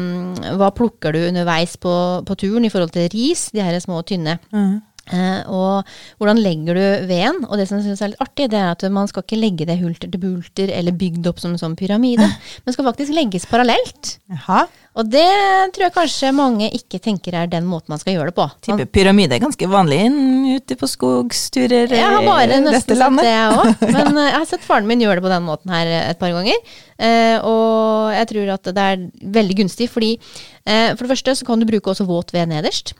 hva 0.60 0.72
plukker 0.76 1.16
du 1.16 1.22
underveis 1.28 1.78
på, 1.78 1.94
på, 2.28 2.40
turen 2.40 2.66
i 2.66 2.74
forhold 2.74 2.96
til 2.96 3.12
ris, 3.14 3.50
de 3.54 3.64
her 3.64 3.80
små, 3.84 4.02
og 4.02 4.10
tynne. 4.10 4.40
Mm. 4.54 4.82
Uh, 5.12 5.42
og 5.52 5.90
hvordan 6.22 6.40
legger 6.40 6.78
du 6.78 7.08
veden? 7.10 7.42
Og 7.50 7.60
det 7.60 7.66
som 7.68 7.76
jeg 7.76 7.90
synes 7.90 8.04
er 8.06 8.14
litt 8.14 8.22
artig, 8.24 8.48
det 8.54 8.60
er 8.60 8.70
at 8.72 8.86
man 8.94 9.10
skal 9.12 9.26
ikke 9.26 9.40
legge 9.40 9.66
det 9.68 9.76
hulter 9.82 10.08
til 10.08 10.22
bulter 10.22 10.72
eller 10.72 10.96
bygd 10.96 11.28
opp 11.28 11.42
som 11.44 11.52
en 11.52 11.60
sånn 11.60 11.76
pyramide, 11.76 12.24
men 12.64 12.76
skal 12.76 12.88
faktisk 12.88 13.12
legges 13.16 13.48
parallelt. 13.50 14.14
Aha. 14.32 14.62
Og 14.94 15.10
det 15.10 15.26
tror 15.74 15.88
jeg 15.88 15.96
kanskje 15.96 16.30
mange 16.38 16.70
ikke 16.78 17.02
tenker 17.04 17.36
er 17.36 17.50
den 17.52 17.66
måten 17.68 17.92
man 17.92 18.00
skal 18.00 18.16
gjøre 18.16 18.30
det 18.30 18.38
på. 18.38 18.46
Type 18.64 18.86
pyramide 18.94 19.36
er 19.36 19.42
ganske 19.44 19.68
vanlig 19.68 20.06
ute 20.54 20.78
på 20.80 20.88
skogsturer 20.88 21.90
i 21.90 21.98
dette 21.98 21.98
landet. 21.98 22.00
Jeg 22.00 22.14
har 22.14 22.28
bare 22.30 22.60
nesten 22.62 23.02
sett 23.02 23.20
det, 23.20 23.34
jeg 23.34 23.58
òg. 23.58 23.84
Men 23.98 24.20
uh, 24.22 24.28
jeg 24.30 24.38
har 24.38 24.50
sett 24.54 24.68
faren 24.68 24.88
min 24.88 25.04
gjøre 25.04 25.18
det 25.20 25.26
på 25.26 25.34
den 25.34 25.48
måten 25.50 25.74
her 25.74 25.92
et 25.98 26.22
par 26.22 26.32
ganger. 26.32 26.62
Uh, 26.94 27.38
og 27.50 28.14
jeg 28.16 28.30
tror 28.32 28.54
at 28.56 28.72
det 28.72 28.88
er 28.94 29.04
veldig 29.40 29.60
gunstig, 29.64 29.90
fordi 29.92 30.16
for 30.64 31.04
det 31.04 31.10
første 31.10 31.34
så 31.36 31.44
kan 31.44 31.60
du 31.60 31.68
bruke 31.68 31.92
også 31.92 32.06
våt 32.08 32.30
ved 32.32 32.48
nederst. 32.48 32.94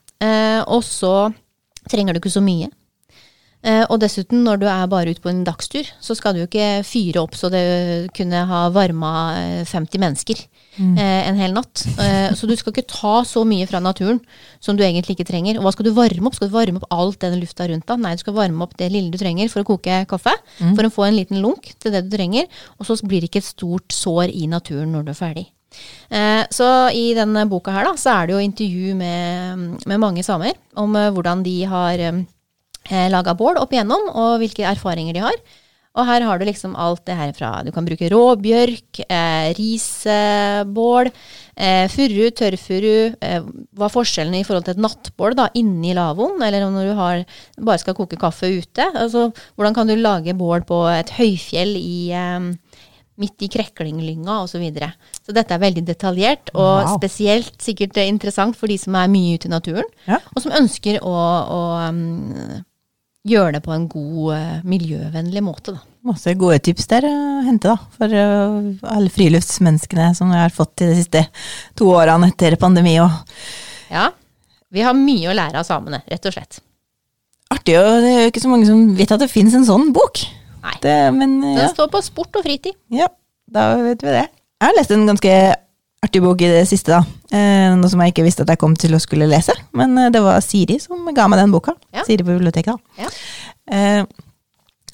og 0.68 0.82
så 0.84 1.32
trenger 1.92 2.14
du 2.14 2.22
ikke 2.22 2.34
så 2.34 2.44
mye. 2.44 2.72
Eh, 3.64 3.86
og 3.88 4.02
dessuten, 4.04 4.42
når 4.44 4.60
du 4.60 4.66
er 4.68 4.90
bare 4.92 5.14
ute 5.16 5.24
på 5.24 5.30
en 5.32 5.46
dagstur, 5.48 5.88
så 6.04 6.16
skal 6.20 6.36
du 6.36 6.42
jo 6.42 6.48
ikke 6.50 6.84
fyre 6.84 7.22
opp 7.22 7.38
så 7.40 7.48
det 7.52 7.64
kunne 8.16 8.42
ha 8.50 8.66
varma 8.76 9.12
50 9.64 9.96
eh, 9.96 10.02
mennesker 10.04 10.42
mm. 10.76 10.98
eh, 11.00 11.22
en 11.30 11.40
hel 11.40 11.56
natt. 11.56 11.86
Så 12.36 12.50
du 12.50 12.58
skal 12.60 12.74
ikke 12.74 12.90
ta 12.92 13.22
så 13.28 13.46
mye 13.48 13.68
fra 13.70 13.80
naturen 13.84 14.20
som 14.60 14.76
du 14.76 14.84
egentlig 14.84 15.16
ikke 15.16 15.30
trenger. 15.32 15.62
Og 15.62 15.68
hva 15.68 15.74
skal 15.76 15.88
du 15.88 15.94
varme 15.96 16.28
opp? 16.28 16.36
Skal 16.36 16.52
du 16.52 16.58
varme 16.58 16.82
opp 16.82 16.92
alt 16.92 17.22
den 17.24 17.40
lufta 17.40 17.70
rundt 17.72 17.88
deg? 17.88 18.04
Nei, 18.04 18.14
du 18.18 18.26
skal 18.26 18.36
varme 18.36 18.68
opp 18.68 18.76
det 18.82 18.92
lille 18.92 19.14
du 19.14 19.20
trenger 19.22 19.52
for 19.54 19.64
å 19.64 19.70
koke 19.72 20.04
kaffe. 20.12 20.36
Mm. 20.60 20.76
For 20.76 20.90
å 20.90 20.94
få 21.00 21.08
en 21.08 21.20
liten 21.22 21.40
lunk 21.44 21.72
til 21.80 21.96
det 21.96 22.04
du 22.10 22.12
trenger. 22.18 22.52
Og 22.82 22.90
så 22.90 23.00
blir 23.00 23.24
det 23.24 23.32
ikke 23.32 23.46
et 23.46 23.52
stort 23.54 23.96
sår 23.96 24.28
i 24.28 24.50
naturen 24.52 24.92
når 24.92 25.08
du 25.08 25.16
er 25.16 25.22
ferdig. 25.24 25.48
Eh, 26.10 26.44
så 26.54 26.70
i 26.94 27.12
denne 27.18 27.46
boka 27.50 27.74
her 27.76 27.88
da, 27.90 27.96
så 28.00 28.14
er 28.18 28.30
det 28.30 28.38
jo 28.38 28.44
intervju 28.44 28.94
med, 29.00 29.84
med 29.90 30.02
mange 30.02 30.24
samer 30.26 30.56
om 30.80 30.96
eh, 31.00 31.12
hvordan 31.16 31.44
de 31.46 31.58
har 31.70 32.06
eh, 32.06 33.10
laga 33.14 33.36
bål 33.38 33.62
opp 33.62 33.74
igjennom, 33.74 34.10
og 34.14 34.40
hvilke 34.44 34.68
erfaringer 34.70 35.18
de 35.18 35.26
har. 35.26 35.38
Og 35.94 36.08
her 36.08 36.24
har 36.26 36.40
du 36.42 36.48
liksom 36.48 36.74
alt 36.80 37.04
det 37.06 37.14
her 37.14 37.32
fra 37.38 37.52
Du 37.62 37.70
kan 37.74 37.86
bruke 37.86 38.10
råbjørk, 38.10 39.04
eh, 39.06 39.54
risebål, 39.54 41.12
eh, 41.56 41.86
furu, 41.88 42.32
tørrfuru. 42.34 43.14
Eh, 43.22 43.42
hva 43.78 43.86
er 43.86 43.94
forskjellen 43.94 44.34
i 44.34 44.44
forhold 44.44 44.66
til 44.66 44.74
et 44.74 44.82
nattbål 44.82 45.36
da, 45.38 45.50
inni 45.54 45.94
lavvoen, 45.94 46.42
eller 46.42 46.66
når 46.66 46.90
du 46.90 46.94
har, 46.98 47.26
bare 47.62 47.78
skal 47.78 47.94
koke 47.94 48.18
kaffe 48.18 48.50
ute? 48.50 48.90
Altså, 48.96 49.32
hvordan 49.56 49.76
kan 49.76 49.88
du 49.88 49.96
lage 49.96 50.34
bål 50.34 50.66
på 50.66 50.82
et 50.90 51.14
høyfjell 51.14 51.78
i 51.78 52.10
eh, 52.10 52.50
midt 53.22 53.46
i 53.46 53.50
Kreklinglynga 53.52 54.40
osv. 54.44 54.56
Så, 54.56 54.62
videre. 54.62 54.92
så 55.26 55.34
dette 55.36 55.56
er 55.56 55.62
veldig 55.62 55.84
detaljert, 55.88 56.52
og 56.54 56.70
wow. 56.70 56.94
spesielt 56.98 57.56
sikkert 57.62 57.98
interessant 58.04 58.58
for 58.58 58.72
de 58.72 58.78
som 58.82 58.96
er 59.00 59.10
mye 59.12 59.38
ute 59.38 59.50
i 59.50 59.54
naturen, 59.54 59.90
ja. 60.08 60.20
og 60.34 60.44
som 60.44 60.54
ønsker 60.56 61.00
å, 61.02 61.14
å 61.14 61.60
um, 61.90 62.62
gjøre 63.28 63.58
det 63.58 63.64
på 63.66 63.74
en 63.76 63.88
god, 63.92 64.20
uh, 64.38 64.60
miljøvennlig 64.68 65.44
måte. 65.46 65.76
Da. 65.76 65.84
Masse 66.10 66.36
gode 66.40 66.60
tips 66.66 66.90
der 66.92 67.08
å 67.10 67.16
hente, 67.48 67.74
da, 67.74 67.78
for 67.98 68.14
uh, 68.14 68.92
alle 68.96 69.14
friluftsmenneskene 69.14 70.12
som 70.18 70.34
vi 70.34 70.42
har 70.42 70.54
fått 70.54 70.86
i 70.86 70.92
de 70.92 71.00
siste 71.02 71.26
to 71.80 71.90
årene 71.94 72.30
etter 72.34 72.58
pandemi. 72.62 73.00
Og 73.04 73.90
ja, 73.94 74.10
vi 74.74 74.86
har 74.86 74.98
mye 74.98 75.30
å 75.30 75.36
lære 75.38 75.62
av 75.62 75.68
samene, 75.68 76.02
rett 76.10 76.30
og 76.30 76.38
slett. 76.38 76.62
Artig, 77.54 77.76
og 77.78 78.02
det 78.02 78.14
er 78.14 78.24
jo 78.24 78.32
ikke 78.32 78.42
så 78.42 78.50
mange 78.50 78.70
som 78.70 78.88
vet 78.98 79.12
at 79.14 79.22
det 79.22 79.30
finnes 79.30 79.54
en 79.58 79.68
sånn 79.68 79.92
bok. 79.94 80.24
Nei. 80.64 80.78
Det, 80.84 80.96
men, 81.16 81.36
ja. 81.44 81.58
Den 81.64 81.74
står 81.74 81.92
på 81.92 82.02
sport 82.06 82.40
og 82.40 82.46
fritid. 82.46 82.78
Ja, 82.94 83.10
da 83.52 83.74
vet 83.82 84.04
vi 84.04 84.16
det. 84.16 84.26
Jeg 84.64 84.70
har 84.70 84.78
lest 84.78 84.94
en 84.96 85.06
ganske 85.10 85.34
artig 86.04 86.22
bok 86.24 86.42
i 86.44 86.52
det 86.52 86.64
siste, 86.70 86.96
da. 86.96 87.04
Eh, 87.36 87.74
noe 87.80 87.92
som 87.92 88.02
jeg 88.04 88.14
ikke 88.14 88.26
visste 88.26 88.46
at 88.46 88.52
jeg 88.54 88.62
kom 88.62 88.76
til 88.80 88.96
å 88.96 89.02
skulle 89.02 89.28
lese. 89.30 89.56
Men 89.76 89.96
eh, 90.00 90.12
det 90.14 90.24
var 90.24 90.44
Siri 90.44 90.80
som 90.84 91.04
ga 91.16 91.28
meg 91.32 91.42
den 91.42 91.54
boka. 91.54 91.76
Ja. 91.96 92.06
Siri 92.08 92.26
på 92.26 92.34
biblioteket. 92.34 92.76
da. 92.76 93.06
Ja. 93.06 93.14
Eh, 93.74 94.04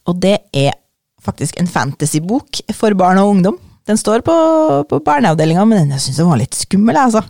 og 0.10 0.22
det 0.22 0.38
er 0.58 0.78
faktisk 1.22 1.60
en 1.60 1.70
fantasybok 1.70 2.62
for 2.78 2.96
barn 2.98 3.22
og 3.22 3.34
ungdom. 3.36 3.58
Den 3.90 3.98
står 3.98 4.22
på, 4.26 4.34
på 4.90 5.00
barneavdelinga, 5.06 5.64
men 5.66 5.90
jeg 5.96 6.04
syns 6.04 6.20
den 6.22 6.30
var 6.30 6.40
litt 6.42 6.58
skummel. 6.58 6.98
Altså. 6.98 7.24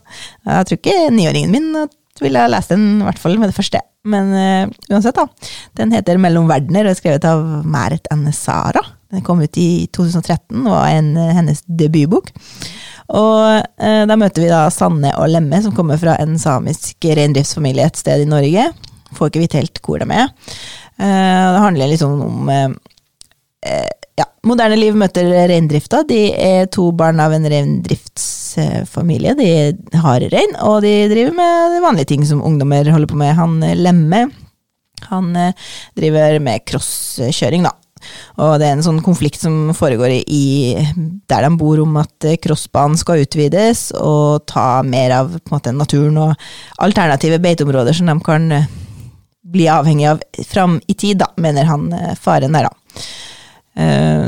Jeg 0.48 0.68
tror 0.68 0.80
ikke 0.80 0.98
niåringen 1.16 1.54
min 1.56 1.70
ville 2.24 2.44
jeg 2.44 2.54
lest 2.54 2.74
den, 2.74 2.86
i 3.00 3.08
hvert 3.08 3.22
fall 3.22 3.40
med 3.40 3.52
det 3.52 3.58
første. 3.58 3.82
Men 4.10 4.32
uh, 4.34 4.78
uansett, 4.92 5.18
da. 5.18 5.52
Den 5.80 5.94
heter 5.96 6.20
'Mellom 6.22 6.48
verdener' 6.50 6.88
og 6.88 6.96
er 6.96 7.00
skrevet 7.00 7.28
av 7.28 7.44
Meret 7.68 8.08
N. 8.14 8.28
Sara. 8.36 8.84
Den 9.10 9.24
kom 9.26 9.42
ut 9.42 9.58
i 9.58 9.88
2013 9.96 10.62
og 10.66 10.72
var 10.72 10.94
en, 10.94 11.16
uh, 11.18 11.34
hennes 11.36 11.64
debutbok. 11.66 12.32
Og 13.10 13.40
uh, 13.60 14.04
da 14.10 14.18
møter 14.20 14.46
vi 14.46 14.52
da 14.52 14.68
Sanne 14.74 15.16
og 15.18 15.32
Lemme, 15.34 15.62
som 15.66 15.76
kommer 15.76 16.00
fra 16.02 16.18
en 16.22 16.38
samisk 16.42 17.06
reindriftsfamilie 17.06 17.88
et 17.90 18.00
sted 18.00 18.24
i 18.24 18.30
Norge. 18.30 18.70
Får 19.18 19.32
ikke 19.32 19.44
vite 19.46 19.62
helt 19.62 19.82
hvor 19.86 20.02
de 20.02 20.10
er. 20.14 20.30
Uh, 21.00 21.46
det 21.56 21.64
handler 21.66 21.92
liksom 21.92 22.22
om 22.22 22.52
uh, 22.52 22.70
eh, 23.66 23.90
Moderne 24.48 24.78
liv 24.80 24.96
møter 24.96 25.28
reindrifta. 25.52 26.04
De 26.08 26.30
er 26.32 26.70
to 26.72 26.90
barn 26.96 27.20
av 27.20 27.34
en 27.36 27.48
reindriftsfamilie. 27.52 29.34
De 29.36 29.50
har 30.00 30.24
rein, 30.32 30.54
og 30.64 30.82
de 30.86 30.94
driver 31.12 31.36
med 31.36 31.82
vanlige 31.84 32.14
ting 32.14 32.24
som 32.28 32.44
ungdommer 32.46 32.88
holder 32.88 33.10
på 33.12 33.20
med. 33.20 33.36
Han 33.40 33.60
eh, 33.64 33.76
Lemme 33.80 34.30
han 35.10 35.36
eh, 35.36 35.54
driver 35.98 36.40
med 36.44 36.66
crosskjøring, 36.68 37.64
da. 37.68 37.76
Og 38.40 38.54
det 38.62 38.68
er 38.70 38.78
en 38.78 38.84
sånn 38.86 39.02
konflikt 39.04 39.42
som 39.44 39.74
foregår 39.76 40.14
i 40.22 40.44
der 41.28 41.44
de 41.44 41.50
bor 41.60 41.82
om 41.84 41.98
at 42.00 42.28
eh, 42.28 42.40
crossbanen 42.40 43.00
skal 43.00 43.26
utvides 43.26 43.90
og 44.00 44.46
ta 44.48 44.82
mer 44.88 45.16
av 45.18 45.36
måte, 45.52 45.76
naturen 45.76 46.20
og 46.22 46.50
alternative 46.84 47.42
beiteområder 47.44 48.00
som 48.00 48.12
de 48.12 48.16
kan 48.24 48.52
bli 49.50 49.66
avhengig 49.72 50.08
av 50.12 50.22
fram 50.48 50.78
i 50.88 50.94
tid, 50.94 51.20
da, 51.24 51.32
mener 51.42 51.68
han 51.68 51.90
faren 52.20 52.54
der, 52.54 52.70
da. 52.70 52.76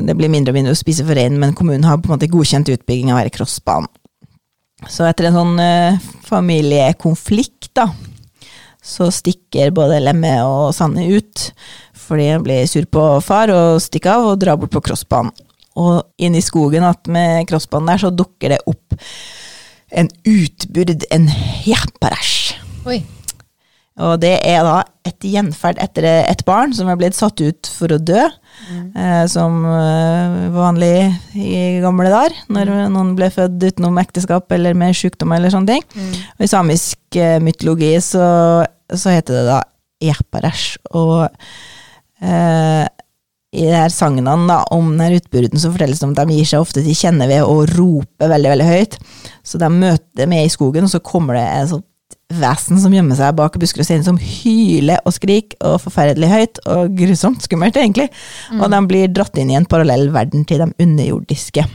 Det 0.07 0.15
blir 0.17 0.31
mindre 0.31 0.53
og 0.53 0.57
mindre 0.59 0.75
å 0.75 0.79
spise 0.79 1.05
for 1.07 1.17
rein, 1.17 1.37
men 1.39 1.55
kommunen 1.57 1.85
har 1.87 1.99
på 1.99 2.09
en 2.09 2.15
måte 2.15 2.29
godkjent 2.31 2.71
utbygging 2.73 3.11
av 3.13 3.29
crossbanen. 3.33 3.89
Så 4.89 5.05
etter 5.05 5.27
en 5.29 5.35
sånn 5.37 5.59
familiekonflikt, 6.25 7.69
da, 7.77 7.91
så 8.81 9.11
stikker 9.13 9.69
både 9.77 9.99
Lemme 10.01 10.33
og 10.41 10.71
Sanne 10.73 11.05
ut, 11.13 11.51
fordi 11.93 12.31
han 12.31 12.45
blir 12.45 12.65
sur 12.69 12.87
på 12.89 13.05
far 13.21 13.53
og 13.53 13.77
stikker 13.83 14.15
av 14.15 14.31
og 14.31 14.41
drar 14.41 14.57
bort 14.57 14.73
på 14.73 14.81
crossbanen. 14.89 15.31
Og 15.77 16.01
inn 16.19 16.33
i 16.35 16.43
skogen 16.43 16.83
med 17.13 17.45
crossbanen 17.47 17.93
der, 17.93 18.01
så 18.01 18.09
dukker 18.11 18.55
det 18.55 18.63
opp 18.67 18.97
en 19.91 20.09
utbyrd, 20.27 21.05
en 21.13 21.29
japparæsj. 21.67 22.57
Og 24.01 24.17
det 24.23 24.33
er 24.47 24.63
da 24.65 24.81
et 25.05 25.29
gjenferd 25.29 25.79
etter 25.83 26.07
et 26.07 26.43
barn 26.47 26.73
som 26.73 26.89
er 26.89 26.97
blitt 26.99 27.15
satt 27.15 27.39
ut 27.43 27.69
for 27.69 27.91
å 27.93 28.01
dø, 28.01 28.23
mm. 28.67 28.85
eh, 28.95 29.23
som 29.31 29.57
eh, 29.65 30.37
vanlig 30.53 30.93
i 31.37 31.81
gamle 31.83 32.11
dager, 32.11 32.37
når 32.51 32.71
mm. 32.71 32.79
noen 32.95 33.11
ble 33.17 33.31
født 33.33 33.61
utenom 33.61 33.99
ekteskap 34.01 34.51
eller 34.55 34.77
med 34.77 34.97
sykdom 34.97 35.33
eller 35.35 35.53
sånne 35.53 35.75
ting. 35.75 35.85
Mm. 35.95 36.15
Og 36.37 36.47
I 36.47 36.51
samisk 36.51 37.19
eh, 37.19 37.37
mytologi 37.43 37.93
så, 38.05 38.25
så, 38.93 39.13
heter 39.13 39.39
det 39.39 39.45
da 39.49 39.59
Eparesh, 40.11 40.79
og 40.97 41.27
eh, 42.23 42.87
i 43.51 43.67
de 43.67 43.75
her 43.75 43.91
sagnene 43.91 44.47
da, 44.47 44.61
om 44.71 44.93
denne 44.95 45.19
utbyrden 45.19 45.59
så 45.59 45.73
fortelles 45.73 45.99
det 45.99 46.07
om 46.07 46.15
at 46.15 46.23
de 46.23 46.37
gir 46.39 46.47
seg 46.47 46.63
ofte 46.63 46.83
til 46.85 46.95
kjenne 46.95 47.27
ved 47.27 47.43
å 47.43 47.65
rope 47.73 48.29
veldig 48.31 48.53
veldig 48.53 48.67
høyt. 48.69 48.95
Så 49.43 49.59
de 49.59 49.67
møter 49.73 50.29
med 50.31 50.47
i 50.47 50.53
skogen, 50.53 50.87
og 50.87 50.93
så 50.93 51.01
kommer 51.03 51.35
det 51.35 51.47
et 51.49 51.71
sånt 51.73 51.87
vesen 52.31 52.79
som 52.81 52.93
gjemmer 52.95 53.17
seg 53.19 53.35
bak 53.37 53.57
busker 53.61 53.83
og 53.83 53.87
steiner, 53.87 54.07
som 54.07 54.19
hyler 54.21 55.01
og 55.05 55.15
skriker, 55.15 55.57
og 55.67 55.81
forferdelig 55.83 56.31
høyt 56.31 56.61
og 56.71 56.97
grusomt 56.97 57.45
skummelt, 57.45 57.79
egentlig. 57.79 58.09
Mm. 58.51 58.61
Og 58.61 58.73
de 58.73 58.81
blir 58.89 59.13
dratt 59.13 59.37
inn 59.41 59.51
i 59.53 59.59
en 59.59 59.69
parallell 59.69 60.09
verden 60.13 60.45
til 60.47 60.63
de 60.63 60.69
underjordiske. 60.83 61.65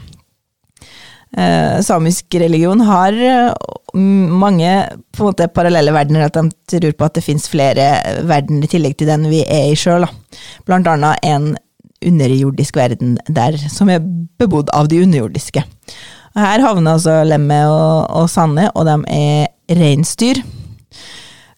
Eh, 1.36 1.80
samisk 1.84 2.34
religion 2.40 2.80
har 2.86 3.16
mange 3.96 4.70
på 5.12 5.24
en 5.24 5.28
måte 5.30 5.48
parallelle 5.52 5.92
verdener, 5.92 6.26
at 6.26 6.36
de 6.36 6.80
tror 6.80 6.96
på 6.96 7.08
at 7.08 7.18
det 7.18 7.24
finnes 7.24 7.48
flere 7.48 7.86
verdener 8.28 8.66
i 8.66 8.70
tillegg 8.70 8.96
til 8.98 9.10
den 9.10 9.28
vi 9.32 9.42
er 9.44 9.70
i 9.70 9.78
sjøl. 9.78 10.06
Blant 10.68 10.88
annet 10.90 11.24
en 11.26 11.54
underjordisk 12.06 12.76
verden 12.76 13.16
der, 13.28 13.56
som 13.72 13.90
er 13.90 14.04
bebodd 14.38 14.70
av 14.76 14.90
de 14.92 15.00
underjordiske. 15.04 15.64
Her 16.36 16.60
havner 16.60 16.98
altså 16.98 17.22
Lemme 17.24 17.62
og, 17.70 18.10
og 18.12 18.28
Sanne, 18.28 18.68
og 18.76 18.84
de 18.88 18.96
er 19.16 19.78
reinsdyr. 19.78 20.42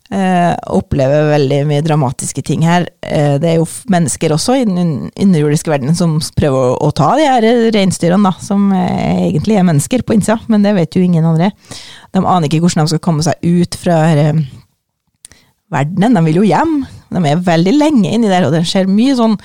Eh, 0.08 0.52
opplever 0.73 1.26
veldig 1.35 1.58
mye 1.68 1.85
dramatiske 1.85 2.40
ting 2.47 2.62
her. 2.64 2.87
Eh, 3.04 3.35
det 3.42 3.50
er 3.50 3.56
jo 3.58 3.66
mennesker 3.92 4.32
også 4.32 4.54
i 4.56 4.62
den 4.64 5.11
underjordiske 5.11 5.68
verdenen 5.68 5.99
som 5.99 6.14
prøver 6.38 6.70
å, 6.70 6.78
å 6.87 6.94
ta 6.97 7.11
de 7.18 7.26
her 7.28 7.44
reinsdyrene, 7.75 8.32
som 8.40 8.70
eh, 8.73 9.26
egentlig 9.26 9.58
er 9.61 9.66
mennesker 9.68 10.06
på 10.06 10.16
innsida, 10.16 10.38
men 10.49 10.64
det 10.64 10.73
vet 10.78 10.97
jo 10.97 11.04
ingen 11.04 11.28
andre. 11.28 11.50
De 12.16 12.23
aner 12.25 12.49
ikke 12.49 12.62
hvordan 12.64 12.87
de 12.87 12.94
skal 12.94 13.04
komme 13.04 13.26
seg 13.26 13.44
ut 13.44 13.76
fra 13.82 14.00
her, 14.08 14.40
verdenen. 15.76 16.16
De 16.16 16.25
vil 16.30 16.40
jo 16.40 16.49
hjem. 16.49 16.78
De 17.12 17.25
er 17.28 17.47
veldig 17.50 17.76
lenge 17.76 18.14
inni 18.14 18.32
der, 18.32 18.49
og 18.49 18.56
det 18.56 18.64
skjer 18.70 18.88
mye 18.88 19.18
sånn 19.18 19.37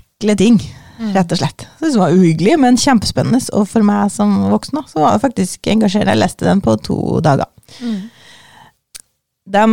ekle 0.00 0.38
ting. 0.40 0.58
Mm. 0.98 1.12
Rett 1.16 1.32
og 1.34 1.40
slett. 1.40 1.66
Så 1.78 1.88
det 1.88 2.00
var 2.00 2.14
uhyggelig, 2.14 2.56
men 2.60 2.78
kjempespennende. 2.80 3.40
Og 3.58 3.68
for 3.70 3.86
meg 3.86 4.12
som 4.14 4.34
voksen 4.52 4.82
så 4.90 5.02
var 5.02 5.16
det 5.16 5.24
faktisk 5.24 5.70
engasjerende. 5.72 6.14
Jeg 6.14 6.22
leste 6.22 6.48
den 6.48 6.62
på 6.64 6.76
to 6.84 6.98
dager. 7.24 7.48
Mm. 7.80 8.02
De, 9.52 9.64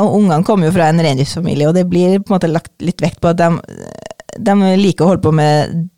og 0.00 0.14
ungene 0.16 0.44
kommer 0.46 0.70
jo 0.70 0.74
fra 0.78 0.88
en 0.88 1.02
reindriftsfamilie, 1.04 1.68
og 1.68 1.76
det 1.76 1.84
blir 1.90 2.16
på 2.22 2.32
en 2.32 2.38
måte 2.38 2.48
lagt 2.48 2.72
litt 2.80 3.02
vekt 3.04 3.20
på 3.20 3.28
at 3.34 3.40
de, 3.40 3.50
de 4.40 4.54
liker 4.80 5.04
å 5.04 5.10
holde 5.12 5.24
på 5.26 5.34
med 5.36 5.88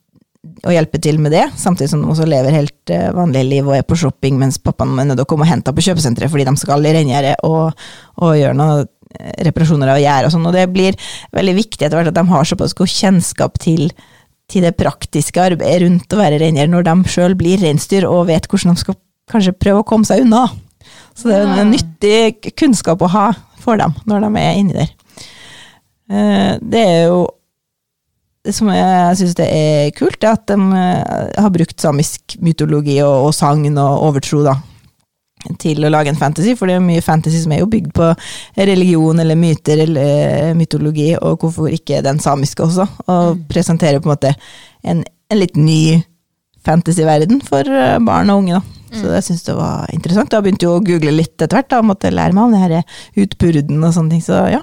å 0.40 0.72
hjelpe 0.72 1.00
til 1.02 1.18
med 1.20 1.34
det, 1.34 1.44
samtidig 1.60 1.90
som 1.92 2.02
de 2.02 2.10
også 2.12 2.26
lever 2.28 2.54
helt 2.54 2.92
uh, 2.92 3.10
vanlige 3.16 3.48
liv 3.48 3.68
og 3.68 3.76
er 3.76 3.84
på 3.86 3.98
shopping, 4.00 4.38
mens 4.40 4.58
pappaen 4.60 4.96
er 4.98 5.08
nødt 5.08 5.20
til 5.20 5.26
å 5.26 5.30
komme 5.30 5.46
og 5.46 5.52
hente 5.52 5.72
på 5.76 5.84
kjøpesenteret 5.84 6.32
fordi 6.32 6.46
de 6.48 6.54
skal 6.60 6.86
i 6.88 6.94
reingjerdet 6.96 7.36
og, 7.48 7.76
og 8.20 8.38
gjøre 8.38 8.56
noe 8.56 8.78
eh, 8.82 9.34
reparasjoner 9.48 9.92
av 9.92 10.00
gjær 10.00 10.28
og 10.28 10.34
sånn. 10.34 10.48
Og 10.48 10.56
det 10.56 10.66
blir 10.72 10.96
veldig 11.36 11.56
viktig 11.60 11.84
etter 11.86 12.00
hvert 12.00 12.12
at 12.12 12.18
de 12.18 12.26
har 12.32 12.48
såpass 12.48 12.76
god 12.76 12.92
kjennskap 12.92 13.60
til 13.62 13.92
til 14.50 14.66
det 14.66 14.76
praktiske 14.78 15.42
arbeidet 15.42 15.84
rundt 15.84 16.14
å 16.14 16.20
være 16.20 16.40
reiner 16.42 16.70
når 16.70 16.86
de 16.88 16.96
sjøl 17.12 17.36
blir 17.38 17.60
reinsdyr 17.62 18.06
og 18.08 18.28
vet 18.30 18.48
hvordan 18.50 18.74
de 18.74 18.82
skal 18.82 18.98
kanskje 19.30 19.56
prøve 19.56 19.82
å 19.82 19.86
komme 19.86 20.08
seg 20.08 20.24
unna. 20.24 20.48
Så 21.14 21.30
det 21.30 21.38
er 21.38 21.60
en 21.62 21.70
nyttig 21.70 22.54
kunnskap 22.58 23.02
å 23.02 23.10
ha 23.12 23.26
for 23.60 23.80
dem 23.80 23.94
når 24.10 24.26
de 24.26 24.30
er 24.40 24.56
inni 24.58 24.76
der. 24.76 24.94
Eh, 26.10 26.54
det 26.62 26.82
er 26.82 27.04
jo 27.10 27.20
det 28.40 28.54
som 28.56 28.70
jeg 28.72 29.18
syns 29.20 29.36
er 29.44 29.92
kult, 29.96 30.22
er 30.24 30.32
at 30.32 30.46
de 30.48 30.56
eh, 30.56 31.34
har 31.36 31.52
brukt 31.52 31.82
samisk 31.82 32.38
mytologi 32.40 32.96
og, 33.04 33.28
og 33.28 33.34
sagn 33.36 33.68
og 33.76 34.06
overtro 34.08 34.42
da, 34.46 34.56
til 35.60 35.84
å 35.84 35.90
lage 35.92 36.12
en 36.12 36.18
fantasy, 36.18 36.54
for 36.58 36.68
det 36.68 36.76
er 36.76 36.84
mye 36.84 37.04
fantasy 37.04 37.40
som 37.42 37.54
er 37.54 37.62
jo 37.62 37.70
bygd 37.70 37.92
på 37.96 38.10
religion 38.58 39.22
eller 39.22 39.38
myter 39.40 39.84
eller 39.86 40.10
eh, 40.50 40.50
mytologi, 40.58 41.14
og 41.16 41.40
hvorfor 41.40 41.72
ikke 41.72 42.02
den 42.06 42.20
samiske 42.22 42.64
også? 42.66 42.86
Og 43.06 43.36
mm. 43.36 43.46
presentere 43.50 44.00
på 44.00 44.10
en 44.10 44.14
måte 44.14 44.34
en, 44.84 45.04
en 45.04 45.40
litt 45.40 45.56
ny 45.56 46.00
fantasyverden 46.66 47.40
for 47.46 47.64
eh, 47.64 47.96
barn 48.04 48.32
og 48.32 48.44
unge, 48.44 48.60
da. 48.60 48.79
Så 48.92 49.10
jeg 49.14 49.26
syns 49.26 49.44
det 49.46 49.54
var 49.54 49.90
interessant. 49.94 50.34
Jeg 50.34 50.46
begynte 50.46 50.66
jo 50.66 50.76
å 50.76 50.84
google 50.84 51.14
litt 51.14 51.36
etter 51.36 51.60
hvert, 51.60 51.70
da, 51.70 51.80
måtte 51.86 52.12
lære 52.12 52.36
meg 52.36 52.48
om 52.48 52.54
det 52.54 52.62
her 52.62 53.24
utpurden 53.24 53.82
og 53.86 53.94
sånne 53.96 54.16
ting, 54.16 54.24
så 54.24 54.44
ja. 54.50 54.62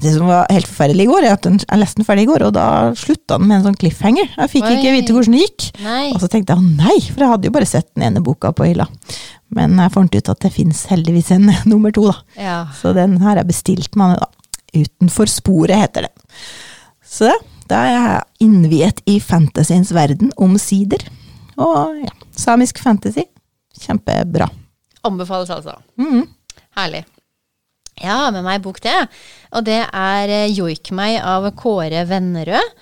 Det 0.00 0.12
som 0.14 0.28
var 0.28 0.48
helt 0.52 0.68
forferdelig 0.68 1.06
i 1.06 1.10
går, 1.10 1.26
er 1.26 1.34
at 1.36 1.46
jeg 1.48 1.80
leste 1.80 2.00
den 2.00 2.06
ferdig 2.06 2.24
i 2.26 2.28
går, 2.30 2.44
og 2.46 2.54
da 2.56 2.66
slutta 2.98 3.38
den 3.40 3.48
med 3.50 3.58
en 3.58 3.66
sånn 3.68 3.78
cliffhanger. 3.80 4.28
Jeg 4.36 4.52
fikk 4.52 4.66
Oi. 4.68 4.74
ikke 4.78 4.94
vite 4.94 5.16
hvordan 5.16 5.36
det 5.36 5.42
gikk. 5.44 5.66
Nei. 5.84 6.04
Og 6.12 6.20
så 6.22 6.30
tenkte 6.32 6.56
jeg 6.56 6.76
nei, 6.80 6.98
for 7.08 7.24
jeg 7.24 7.32
hadde 7.34 7.48
jo 7.50 7.54
bare 7.56 7.68
sett 7.68 7.88
den 7.92 8.06
ene 8.08 8.22
boka 8.24 8.52
på 8.56 8.68
hylla. 8.68 8.88
Men 9.54 9.78
jeg 9.78 9.92
fant 9.94 10.14
ut 10.16 10.30
at 10.32 10.44
det 10.44 10.52
fins 10.54 10.84
heldigvis 10.90 11.32
en 11.36 11.50
nummer 11.70 11.94
to, 11.94 12.06
da. 12.10 12.16
Ja. 12.40 12.60
Så 12.78 12.94
den 12.96 13.18
her 13.24 13.40
er 13.40 13.48
bestilt 13.48 13.98
med 13.98 14.18
da. 14.22 14.30
Utenfor 14.74 15.30
sporet, 15.30 15.76
heter 15.78 16.08
den. 16.08 16.14
Så 17.06 17.30
da 17.70 17.84
er 17.86 17.94
jeg 17.94 18.48
innviet 18.48 19.04
i 19.08 19.18
fantasyens 19.22 19.92
verden 19.94 20.32
omsider. 20.40 21.04
Og 21.60 22.00
ja, 22.02 22.12
samisk 22.36 22.80
fantasy. 22.82 23.26
Kjempebra. 23.84 24.48
Anbefales 25.04 25.50
altså. 25.52 25.76
Mm. 26.00 26.24
Herlig. 26.78 27.04
Ja, 28.02 28.30
med 28.34 28.42
meg 28.46 28.62
bok 28.64 28.80
det. 28.82 28.96
Og 29.54 29.66
det 29.66 29.82
er 29.86 30.32
eh, 30.32 30.50
Joik 30.50 30.90
meg 30.96 31.20
av 31.22 31.46
Kåre 31.58 32.02
Vennerød. 32.10 32.72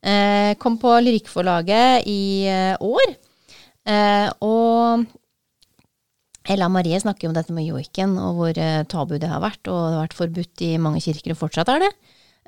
Eh, 0.00 0.52
kom 0.62 0.78
på 0.80 0.92
Lyrikkforlaget 1.02 2.06
i 2.08 2.46
eh, 2.48 2.76
år. 2.78 3.16
Eh, 3.90 4.28
og 4.46 5.06
Ella 6.50 6.70
Marie 6.72 7.00
snakker 7.02 7.28
om 7.28 7.34
dette 7.36 7.52
med 7.54 7.66
joiken, 7.66 8.16
og 8.22 8.38
hvor 8.38 8.62
eh, 8.62 8.84
tabu 8.90 9.16
det 9.20 9.30
har 9.30 9.42
vært. 9.42 9.62
Og 9.66 9.80
det 9.90 9.96
har 9.96 10.04
vært 10.06 10.18
forbudt 10.18 10.64
i 10.66 10.72
mange 10.82 11.02
kirker, 11.04 11.34
og 11.34 11.42
fortsatt 11.42 11.72
er 11.74 11.84
det. 11.84 11.90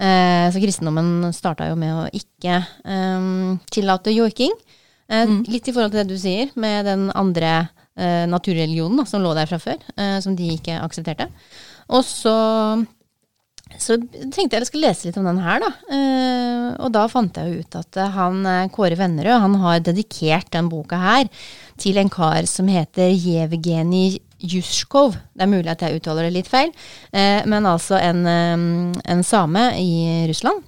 Eh, 0.02 0.46
så 0.54 0.62
kristendommen 0.62 1.28
starta 1.36 1.68
jo 1.68 1.76
med 1.78 1.92
å 1.96 2.06
ikke 2.16 2.62
tillate 3.74 4.14
joiking. 4.14 4.54
Eh, 5.12 5.28
mm. 5.28 5.44
Litt 5.52 5.68
i 5.68 5.74
forhold 5.74 5.92
til 5.92 6.02
det 6.02 6.14
du 6.14 6.20
sier, 6.20 6.50
med 6.56 6.88
den 6.88 7.06
andre 7.18 7.52
eh, 7.96 8.24
naturreligionen 8.30 9.02
da, 9.02 9.06
som 9.08 9.22
lå 9.24 9.34
der 9.36 9.50
fra 9.50 9.60
før, 9.62 9.78
eh, 9.96 10.18
som 10.24 10.36
de 10.38 10.54
ikke 10.56 10.80
aksepterte. 10.80 11.28
Og 11.92 12.04
så 12.06 12.36
så 13.80 13.96
tenkte 13.96 14.52
jeg 14.52 14.60
jeg 14.60 14.68
skulle 14.68 14.88
lese 14.90 15.06
litt 15.06 15.16
om 15.16 15.24
den 15.30 15.38
her, 15.40 15.62
da. 15.62 15.70
Eh, 15.96 16.66
og 16.84 16.90
da 16.92 17.06
fant 17.08 17.38
jeg 17.40 17.48
jo 17.48 17.62
ut 17.62 17.78
at 17.78 17.98
han 18.12 18.44
Kåre 18.74 18.98
Vennerød 19.00 19.40
han 19.46 19.54
har 19.62 19.80
dedikert 19.80 20.50
den 20.52 20.68
boka 20.68 20.98
her 21.00 21.30
til 21.80 21.96
en 22.00 22.12
kar 22.12 22.44
som 22.50 22.68
heter 22.68 23.08
Jevgenij 23.16 24.18
Juskov. 24.42 25.16
Det 25.34 25.44
er 25.44 25.50
mulig 25.50 25.70
at 25.70 25.84
jeg 25.84 26.00
uttaler 26.00 26.26
det 26.26 26.34
litt 26.34 26.50
feil, 26.50 26.72
eh, 27.12 27.42
men 27.46 27.66
altså 27.68 27.98
en, 28.00 28.26
eh, 28.26 29.02
en, 29.14 29.22
same 29.22 29.70
i 29.78 30.26
Russland 30.28 30.62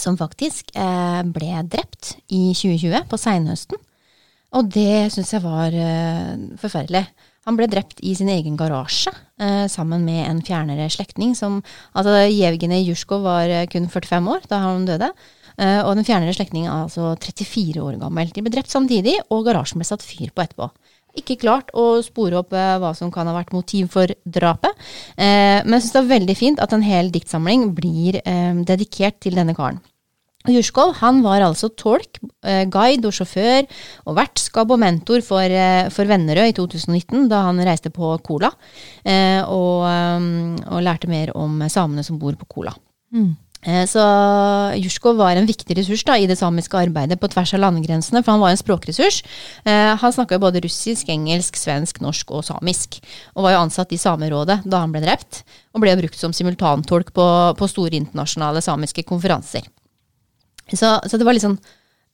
som 0.00 0.18
faktisk 0.18 0.72
eh, 0.76 1.20
ble 1.34 1.60
drept 1.70 2.14
i 2.28 2.52
2020, 2.56 3.04
på 3.10 3.20
seinhøsten. 3.20 3.80
Og 4.54 4.68
det 4.70 5.10
syns 5.14 5.32
jeg 5.34 5.42
var 5.44 5.74
eh, 5.74 6.34
forferdelig. 6.60 7.04
Han 7.44 7.58
ble 7.58 7.68
drept 7.68 8.00
i 8.00 8.14
sin 8.16 8.30
egen 8.32 8.56
garasje 8.56 9.12
eh, 9.42 9.64
sammen 9.68 10.06
med 10.06 10.22
en 10.26 10.42
fjernere 10.46 10.88
slektning. 10.92 11.34
Som, 11.38 11.62
altså 11.92 12.24
Jevgenij 12.28 12.86
Jusjkov 12.88 13.26
var 13.26 13.52
kun 13.72 13.90
45 13.92 14.30
år 14.36 14.46
da 14.50 14.62
han 14.64 14.86
døde. 14.88 15.10
Og 15.54 15.92
den 15.94 16.02
fjernere 16.02 16.32
slektningen 16.34 16.66
er 16.66 16.88
altså 16.88 17.12
34 17.14 17.78
år 17.78 18.00
gammel. 18.00 18.32
De 18.34 18.42
ble 18.42 18.50
drept 18.50 18.72
samtidig, 18.72 19.12
og 19.30 19.44
garasjen 19.46 19.78
ble 19.78 19.86
satt 19.86 20.02
fyr 20.02 20.32
på 20.34 20.42
etterpå. 20.42 20.66
Ikke 21.14 21.38
klart 21.38 21.70
å 21.76 22.00
spore 22.02 22.40
opp 22.40 22.54
eh, 22.56 22.76
hva 22.82 22.90
som 22.96 23.12
kan 23.14 23.28
ha 23.30 23.34
vært 23.36 23.54
motiv 23.54 23.92
for 23.94 24.10
drapet. 24.24 24.74
Eh, 25.14 25.62
men 25.62 25.76
jeg 25.76 25.86
syns 25.86 25.96
det 25.96 26.02
er 26.02 26.12
veldig 26.12 26.36
fint 26.38 26.62
at 26.62 26.74
en 26.74 26.84
hel 26.84 27.10
diktsamling 27.14 27.68
blir 27.76 28.18
eh, 28.24 28.62
dedikert 28.66 29.20
til 29.22 29.38
denne 29.38 29.54
karen. 29.56 29.82
Jurskov 30.44 30.98
han 30.98 31.22
var 31.24 31.40
altså 31.40 31.70
tolk, 31.72 32.18
guide 32.44 33.08
og 33.08 33.14
sjåfør 33.16 33.62
og 34.04 34.18
vertskap 34.18 34.74
og 34.74 34.82
mentor 34.82 35.22
for, 35.24 35.54
for 35.88 36.10
Vennerød 36.10 36.50
i 36.50 36.56
2019, 36.58 37.30
da 37.30 37.46
han 37.46 37.62
reiste 37.64 37.88
på 37.88 38.10
Kola 38.20 38.50
eh, 39.08 39.40
og, 39.40 39.86
og 40.68 40.84
lærte 40.84 41.08
mer 41.08 41.32
om 41.40 41.64
samene 41.72 42.04
som 42.04 42.20
bor 42.20 42.36
på 42.36 42.50
Kola. 42.58 42.74
Mm. 43.16 43.32
Eh, 43.64 43.84
Så 43.88 44.00
Jurskov 44.76 45.16
var 45.16 45.36
en 45.36 45.46
viktig 45.48 45.76
ressurs 45.78 46.04
da, 46.04 46.16
i 46.20 46.26
det 46.28 46.36
samiske 46.38 46.76
arbeidet 46.76 47.18
på 47.20 47.30
tvers 47.32 47.54
av 47.56 47.62
landegrensene, 47.64 48.22
for 48.22 48.34
han 48.34 48.42
var 48.42 48.52
en 48.52 48.60
språkressurs. 48.60 49.22
Eh, 49.64 49.96
Han 49.96 50.12
snakka 50.12 50.38
både 50.38 50.60
russisk, 50.64 51.08
engelsk, 51.08 51.56
svensk, 51.56 52.00
norsk 52.04 52.30
og 52.30 52.44
samisk, 52.44 53.00
og 53.34 53.44
var 53.44 53.56
jo 53.56 53.62
ansatt 53.64 53.92
i 53.92 54.00
Samerådet 54.00 54.60
da 54.64 54.82
han 54.84 54.92
ble 54.92 55.00
drept, 55.00 55.44
og 55.74 55.80
ble 55.80 55.96
brukt 55.96 56.18
som 56.18 56.32
simultantolk 56.32 57.12
på, 57.16 57.26
på 57.56 57.68
store 57.68 57.96
internasjonale 57.96 58.60
samiske 58.60 59.02
konferanser. 59.08 59.64
Så, 60.72 61.00
så 61.08 61.18
det 61.18 61.24
var 61.24 61.36
sånn, 61.40 61.58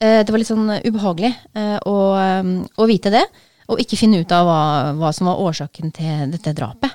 eh, 0.01 0.23
det 0.23 0.31
var 0.31 0.39
litt 0.39 0.51
sånn 0.51 0.71
ubehagelig 0.87 1.35
eh, 1.55 1.79
å, 1.87 1.97
å 2.79 2.87
vite 2.87 3.11
det, 3.11 3.27
og 3.71 3.79
ikke 3.79 3.99
finne 3.99 4.23
ut 4.23 4.33
av 4.35 4.47
hva, 4.47 4.63
hva 4.99 5.13
som 5.15 5.29
var 5.31 5.39
årsaken 5.39 5.93
til 5.95 6.31
dette 6.33 6.55
drapet. 6.55 6.95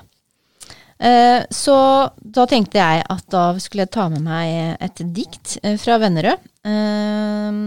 Eh, 0.98 1.44
Så 1.50 1.76
da 2.16 2.46
tenkte 2.46 2.78
jeg 2.78 3.04
at 3.08 3.26
da 3.32 3.58
skulle 3.60 3.84
jeg 3.84 3.92
ta 3.96 4.08
med 4.08 4.24
meg 4.24 4.76
et 4.80 5.02
dikt 5.14 5.58
eh, 5.62 5.76
fra 5.76 5.98
Vennerød, 6.00 6.40
eh, 6.64 7.58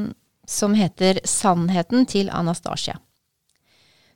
som 0.48 0.74
heter 0.74 1.22
'Sannheten 1.24 2.08
til 2.08 2.30
Anastasia'. 2.30 2.98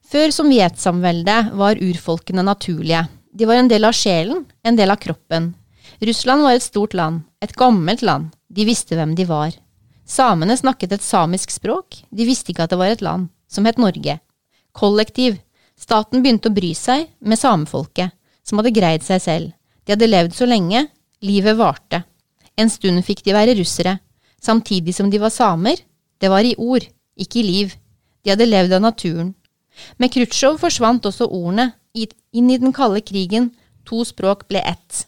Før 0.03 0.29
sovjetsamveldet 0.29 1.53
var 1.57 1.79
urfolkene 1.81 2.43
naturlige. 2.43 3.07
De 3.33 3.45
var 3.45 3.55
en 3.55 3.67
del 3.67 3.85
av 3.85 3.93
sjelen, 3.93 4.45
en 4.63 4.75
del 4.75 4.91
av 4.91 4.97
kroppen. 4.97 5.53
Russland 6.01 6.43
var 6.43 6.53
et 6.53 6.61
stort 6.61 6.93
land, 6.93 7.23
et 7.41 7.55
gammelt 7.55 8.01
land. 8.01 8.33
De 8.51 8.65
visste 8.65 8.95
hvem 8.95 9.15
de 9.15 9.25
var. 9.25 9.53
Samene 10.05 10.57
snakket 10.57 10.91
et 10.91 11.01
samisk 11.01 11.49
språk, 11.49 12.03
de 12.11 12.25
visste 12.25 12.51
ikke 12.51 12.63
at 12.63 12.69
det 12.69 12.77
var 12.77 12.91
et 12.93 13.01
land, 13.01 13.29
som 13.49 13.65
het 13.65 13.77
Norge. 13.77 14.19
Kollektiv. 14.73 15.39
Staten 15.79 16.21
begynte 16.21 16.51
å 16.51 16.53
bry 16.53 16.73
seg 16.77 17.07
med 17.21 17.39
samefolket, 17.39 18.11
som 18.43 18.59
hadde 18.59 18.75
greid 18.75 19.05
seg 19.05 19.21
selv. 19.23 19.53
De 19.83 19.95
hadde 19.95 20.09
levd 20.09 20.35
så 20.35 20.47
lenge, 20.47 20.85
livet 21.23 21.57
varte. 21.59 22.03
En 22.59 22.69
stund 22.69 23.01
fikk 23.05 23.23
de 23.25 23.35
være 23.35 23.55
russere, 23.57 23.97
samtidig 24.41 24.95
som 24.95 25.09
de 25.09 25.19
var 25.21 25.33
samer. 25.33 25.79
Det 26.19 26.29
var 26.31 26.45
i 26.45 26.55
ord, 26.57 26.85
ikke 27.19 27.41
i 27.41 27.47
liv. 27.47 27.73
De 28.23 28.31
hadde 28.33 28.47
levd 28.47 28.77
av 28.77 28.83
naturen. 28.83 29.33
Med 29.97 30.13
Khrusjtsjov 30.13 30.59
forsvant 30.61 31.05
også 31.09 31.27
ordene. 31.27 31.71
Inn 31.93 32.49
i 32.49 32.57
den 32.57 32.73
kalde 32.73 33.03
krigen, 33.05 33.51
to 33.85 34.01
språk 34.07 34.47
ble 34.49 34.61
ett. 34.65 35.03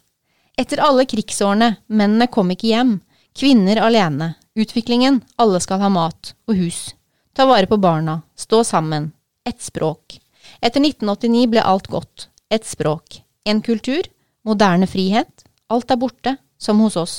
Etter 0.56 0.80
alle 0.84 1.06
krigsårene, 1.08 1.76
mennene 1.88 2.28
kom 2.32 2.52
ikke 2.54 2.70
hjem. 2.70 2.92
Kvinner 3.36 3.80
alene. 3.82 4.34
Utviklingen, 4.56 5.20
alle 5.36 5.60
skal 5.60 5.82
ha 5.82 5.90
mat 5.92 6.32
og 6.48 6.56
hus. 6.56 6.94
Ta 7.36 7.44
vare 7.44 7.68
på 7.68 7.76
barna, 7.76 8.22
stå 8.38 8.62
sammen. 8.64 9.10
Ett 9.44 9.60
språk. 9.62 10.16
Etter 10.62 10.80
1989 10.80 11.50
ble 11.52 11.64
alt 11.66 11.90
godt. 11.92 12.28
Ett 12.48 12.64
språk. 12.64 13.20
En 13.46 13.62
kultur, 13.62 14.06
moderne 14.46 14.88
frihet. 14.90 15.44
Alt 15.70 15.90
er 15.90 15.98
borte, 16.00 16.36
som 16.58 16.80
hos 16.82 16.96
oss. 16.98 17.16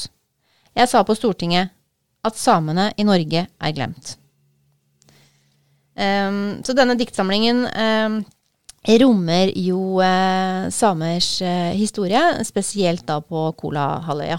Jeg 0.78 0.90
sa 0.92 1.02
på 1.08 1.16
Stortinget 1.18 1.72
at 2.28 2.38
samene 2.40 2.90
i 3.00 3.06
Norge 3.08 3.46
er 3.48 3.76
glemt. 3.76 4.16
Um, 5.98 6.60
så 6.62 6.76
denne 6.78 6.94
diktsamlingen 7.00 7.64
um, 7.66 8.18
rommer 9.02 9.50
jo 9.58 9.98
uh, 10.04 10.68
samers 10.74 11.40
uh, 11.42 11.72
historie, 11.74 12.22
spesielt 12.46 13.08
da 13.08 13.18
på 13.24 13.48
Kolahalvøya. 13.58 14.38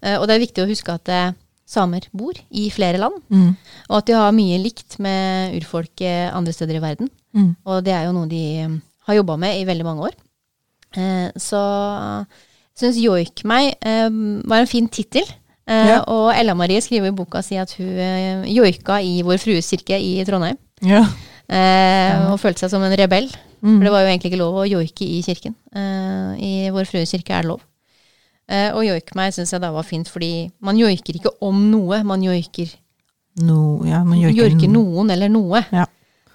Uh, 0.00 0.16
og 0.22 0.24
det 0.30 0.38
er 0.38 0.44
viktig 0.46 0.64
å 0.64 0.70
huske 0.70 0.94
at 0.96 1.12
samer 1.68 2.06
bor 2.16 2.32
i 2.48 2.70
flere 2.72 2.96
land, 3.02 3.18
Mm. 3.28 3.50
og 3.90 3.96
at 3.98 4.06
de 4.08 4.14
har 4.16 4.32
mye 4.32 4.56
likt 4.62 4.96
med 5.04 5.52
urfolk 5.58 6.00
andre 6.32 6.54
steder 6.56 6.78
i 6.78 6.80
verden. 6.80 7.10
Mm. 7.36 7.50
Og 7.68 7.84
det 7.84 7.92
er 7.92 8.06
jo 8.06 8.14
noe 8.16 8.30
de 8.30 8.40
eh, 8.62 8.76
har 9.04 9.18
jobba 9.18 9.36
med 9.36 9.58
i 9.60 9.66
veldig 9.68 9.84
mange 9.84 10.06
år. 10.08 10.14
Eh, 10.98 11.28
så 11.38 11.60
syns 12.78 12.98
Joik 13.00 13.44
meg 13.48 13.72
eh, 13.86 14.08
var 14.48 14.64
en 14.64 14.70
fin 14.70 14.88
tittel. 14.90 15.26
Eh, 15.68 15.88
Ja. 15.92 15.98
Og 16.10 16.30
Ella 16.34 16.54
Marie 16.58 16.80
skriver 16.82 17.10
i 17.12 17.16
boka 17.16 17.42
si 17.44 17.58
at 17.60 17.72
hun 17.78 18.44
joika 18.48 19.00
i 19.04 19.20
Vår 19.26 19.38
Frues 19.42 19.68
kirke 19.70 19.98
i 20.00 20.24
Trondheim. 20.26 20.56
Ja. 20.82 21.04
Eh, 21.48 22.30
Og 22.32 22.38
følte 22.40 22.64
seg 22.66 22.70
som 22.74 22.82
en 22.86 22.96
rebell. 22.98 23.28
Mm. 23.60 23.78
For 23.78 23.84
det 23.88 23.92
var 23.92 24.02
jo 24.04 24.10
egentlig 24.12 24.30
ikke 24.32 24.38
lov 24.42 24.54
å 24.62 24.68
joike 24.70 25.02
i 25.06 25.22
kirken. 25.26 25.54
Eh, 25.74 26.30
I 26.38 26.52
Vår 26.74 26.86
Frues 26.88 27.10
kirke 27.14 27.34
er 27.34 27.42
det 27.42 27.50
lov. 27.52 27.60
Eh, 28.48 28.70
og 28.72 28.84
joik 28.86 29.12
meg 29.18 29.34
syns 29.36 29.50
jeg 29.52 29.60
da 29.60 29.68
var 29.74 29.84
fint, 29.84 30.08
fordi 30.08 30.48
man 30.64 30.78
joiker 30.80 31.18
ikke 31.18 31.34
om 31.44 31.66
noe, 31.70 32.02
man 32.04 32.22
joiker, 32.24 32.70
No, 33.38 33.84
ja, 33.86 34.00
man 34.02 34.18
joiker, 34.18 34.48
joiker 34.48 34.70
noen 34.72 35.10
eller 35.14 35.28
noe. 35.30 35.60
Ja. 35.70 35.84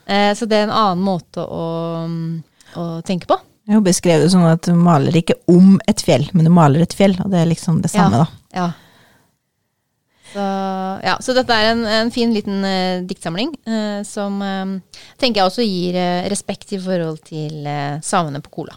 Eh, 0.08 0.30
så 0.38 0.46
det 0.48 0.56
er 0.62 0.68
en 0.70 0.76
annen 0.78 1.02
måte 1.04 1.42
å, 1.44 1.64
å 2.80 2.84
tenke 3.04 3.28
på. 3.28 3.36
Jeg 3.64 3.78
har 3.78 3.84
beskrevet 3.86 4.26
det 4.26 4.32
sånn 4.34 4.48
at 4.50 4.66
du 4.68 4.76
maler 4.76 5.16
ikke 5.16 5.38
om 5.52 5.78
et 5.88 6.02
fjell, 6.04 6.26
men 6.36 6.48
du 6.48 6.52
maler 6.52 6.84
et 6.84 6.96
fjell, 6.96 7.16
og 7.24 7.32
det 7.32 7.40
er 7.40 7.48
liksom 7.48 7.80
det 7.84 7.94
samme, 7.94 8.26
da. 8.26 8.26
Ja. 8.54 8.72
Så, 10.34 10.46
ja, 11.06 11.14
så 11.22 11.36
dette 11.38 11.56
er 11.56 11.70
en, 11.72 11.84
en 11.86 12.10
fin 12.12 12.32
liten 12.34 12.66
uh, 12.66 13.04
diktsamling 13.06 13.52
uh, 13.70 14.02
som 14.08 14.40
uh, 14.42 14.98
tenker 15.22 15.40
jeg 15.40 15.52
også 15.52 15.68
gir 15.68 16.00
respekt 16.32 16.74
i 16.74 16.82
forhold 16.82 17.22
til 17.28 17.70
samene 18.04 18.42
på 18.44 18.52
Kola. 18.58 18.76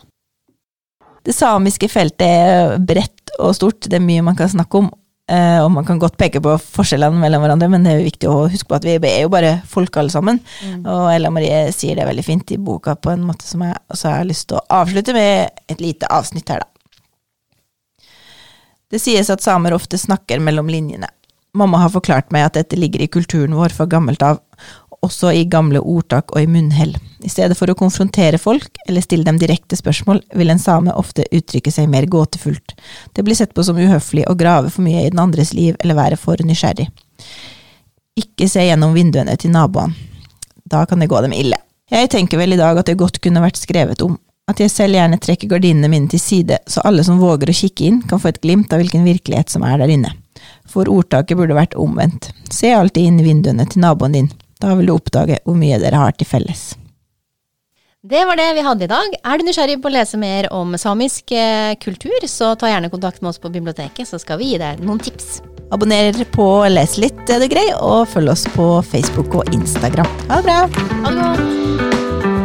Det 1.27 1.35
samiske 1.35 1.89
feltet 1.91 2.29
er 2.29 2.77
bredt 2.79 3.33
og 3.41 3.57
stort, 3.57 3.89
det 3.89 3.99
er 3.99 4.05
mye 4.05 4.23
man 4.23 4.37
kan 4.39 4.53
snakke 4.53 4.85
om. 4.85 4.93
Eh, 5.33 5.59
og 5.63 5.71
man 5.75 5.87
kan 5.89 5.99
godt 6.03 6.19
peke 6.21 6.43
på 6.45 6.55
forskjellene 6.61 7.21
mellom 7.23 7.45
hverandre, 7.45 7.69
men 7.73 7.87
det 7.87 7.93
er 7.93 8.01
jo 8.01 8.09
viktig 8.11 8.31
å 8.31 8.47
huske 8.53 8.71
på 8.71 8.79
at 8.79 8.87
vi 8.87 8.97
er 8.97 9.25
jo 9.25 9.33
bare 9.33 9.59
folk 9.69 9.99
alle 10.01 10.15
sammen. 10.15 10.41
Og 10.85 11.11
Ella 11.13 11.33
Marie 11.35 11.67
sier 11.77 11.99
det 11.99 12.07
veldig 12.09 12.27
fint 12.27 12.55
i 12.55 12.61
boka 12.61 12.97
på 12.97 13.13
en 13.15 13.27
måte 13.27 13.49
som 13.49 13.65
jeg 13.67 13.77
også 13.93 14.15
har 14.15 14.29
lyst 14.29 14.49
til 14.51 14.61
å 14.61 14.65
avslutte 14.83 15.17
med 15.17 15.63
et 15.73 15.83
lite 15.83 16.11
avsnitt 16.13 16.51
her, 16.53 16.65
da. 16.65 16.71
Det 18.87 19.01
sies 19.03 19.29
at 19.33 19.43
samer 19.43 19.75
ofte 19.75 19.99
snakker 19.99 20.39
mellom 20.39 20.69
linjene. 20.71 21.09
Mamma 21.57 21.81
har 21.83 21.91
forklart 21.91 22.31
meg 22.35 22.47
at 22.47 22.59
dette 22.59 22.79
ligger 22.79 23.03
i 23.03 23.11
kulturen 23.11 23.57
vår 23.57 23.75
fra 23.75 23.87
gammelt 23.91 24.23
av, 24.23 24.43
også 25.05 25.33
i 25.35 25.45
gamle 25.51 25.81
ordtak 25.81 26.33
og 26.35 26.43
i 26.43 26.49
munnhell. 26.51 26.95
I 27.25 27.31
stedet 27.33 27.57
for 27.59 27.71
å 27.71 27.77
konfrontere 27.79 28.39
folk 28.39 28.79
eller 28.87 29.05
stille 29.05 29.27
dem 29.27 29.39
direkte 29.41 29.77
spørsmål, 29.79 30.23
vil 30.35 30.53
en 30.53 30.63
same 30.63 30.95
ofte 30.95 31.27
uttrykke 31.33 31.73
seg 31.73 31.91
mer 31.93 32.07
gåtefullt. 32.11 32.77
Det 33.13 33.25
blir 33.27 33.39
sett 33.39 33.55
på 33.55 33.65
som 33.67 33.79
uhøflig 33.79 34.27
å 34.31 34.37
grave 34.39 34.71
for 34.71 34.87
mye 34.87 35.07
i 35.07 35.13
den 35.13 35.23
andres 35.23 35.53
liv 35.57 35.77
eller 35.81 35.99
være 35.99 36.21
for 36.21 36.41
nysgjerrig. 36.43 36.89
Ikke 38.17 38.49
se 38.49 38.65
gjennom 38.65 38.95
vinduene 38.97 39.37
til 39.37 39.53
naboene. 39.53 39.95
Da 40.67 40.87
kan 40.87 40.99
det 40.99 41.11
gå 41.11 41.21
dem 41.23 41.35
ille. 41.37 41.59
Jeg 41.91 42.11
tenker 42.11 42.41
vel 42.41 42.57
i 42.57 42.59
dag 42.59 42.79
at 42.81 42.89
det 42.89 42.99
godt 42.99 43.21
kunne 43.23 43.43
vært 43.45 43.61
skrevet 43.61 44.01
om. 44.03 44.17
At 44.51 44.61
jeg 44.63 44.71
selv 44.71 44.95
gjerne 44.95 45.19
trekker 45.23 45.51
gardinene 45.51 45.91
mine 45.91 46.11
til 46.11 46.23
side, 46.23 46.59
så 46.71 46.83
alle 46.87 47.03
som 47.07 47.19
våger 47.19 47.51
å 47.51 47.55
kikke 47.55 47.87
inn, 47.87 48.01
kan 48.07 48.21
få 48.23 48.31
et 48.31 48.41
glimt 48.43 48.73
av 48.75 48.83
hvilken 48.83 49.07
virkelighet 49.07 49.51
som 49.51 49.65
er 49.67 49.79
der 49.83 49.91
inne. 49.91 50.13
For 50.71 50.91
ordtaket 50.91 51.39
burde 51.39 51.57
vært 51.59 51.75
omvendt. 51.79 52.31
Se 52.55 52.71
alltid 52.75 53.11
inn 53.11 53.21
i 53.23 53.27
vinduene 53.27 53.67
til 53.71 53.83
naboen 53.83 54.15
din. 54.15 54.29
Da 54.63 54.75
vil 54.79 54.89
du 54.89 54.97
oppdage 54.97 55.41
hvor 55.45 55.57
mye 55.59 55.79
dere 55.83 56.01
har 56.01 56.17
til 56.17 56.29
felles. 56.29 56.73
Det 58.07 58.23
var 58.29 58.39
det 58.39 58.53
vi 58.55 58.63
hadde 58.63 58.87
i 58.87 58.91
dag. 58.91 59.17
Er 59.27 59.39
du 59.39 59.49
nysgjerrig 59.49 59.81
på 59.83 59.91
å 59.91 59.97
lese 59.97 60.19
mer 60.21 60.47
om 60.55 60.77
samisk 60.79 61.35
eh, 61.35 61.75
kultur, 61.83 62.23
så 62.31 62.53
ta 62.55 62.71
gjerne 62.71 62.93
kontakt 62.93 63.19
med 63.19 63.33
oss 63.33 63.43
på 63.43 63.51
biblioteket, 63.51 64.07
så 64.07 64.21
skal 64.23 64.39
vi 64.39 64.53
gi 64.53 64.63
deg 64.63 64.85
noen 64.87 65.03
tips. 65.03 65.41
Abonner 65.75 66.15
på 66.31 66.47
Les 66.71 66.95
litt, 67.03 67.25
er 67.27 67.43
du 67.43 67.51
grei, 67.51 67.67
og 67.75 68.07
følg 68.13 68.31
oss 68.37 68.47
på 68.55 68.71
Facebook 68.87 69.35
og 69.35 69.51
Instagram. 69.51 70.07
Ha 70.31 70.39
det 70.39 70.47
bra! 70.47 70.87
Ha 71.03 71.11
det 71.11 71.23
godt! 71.25 72.36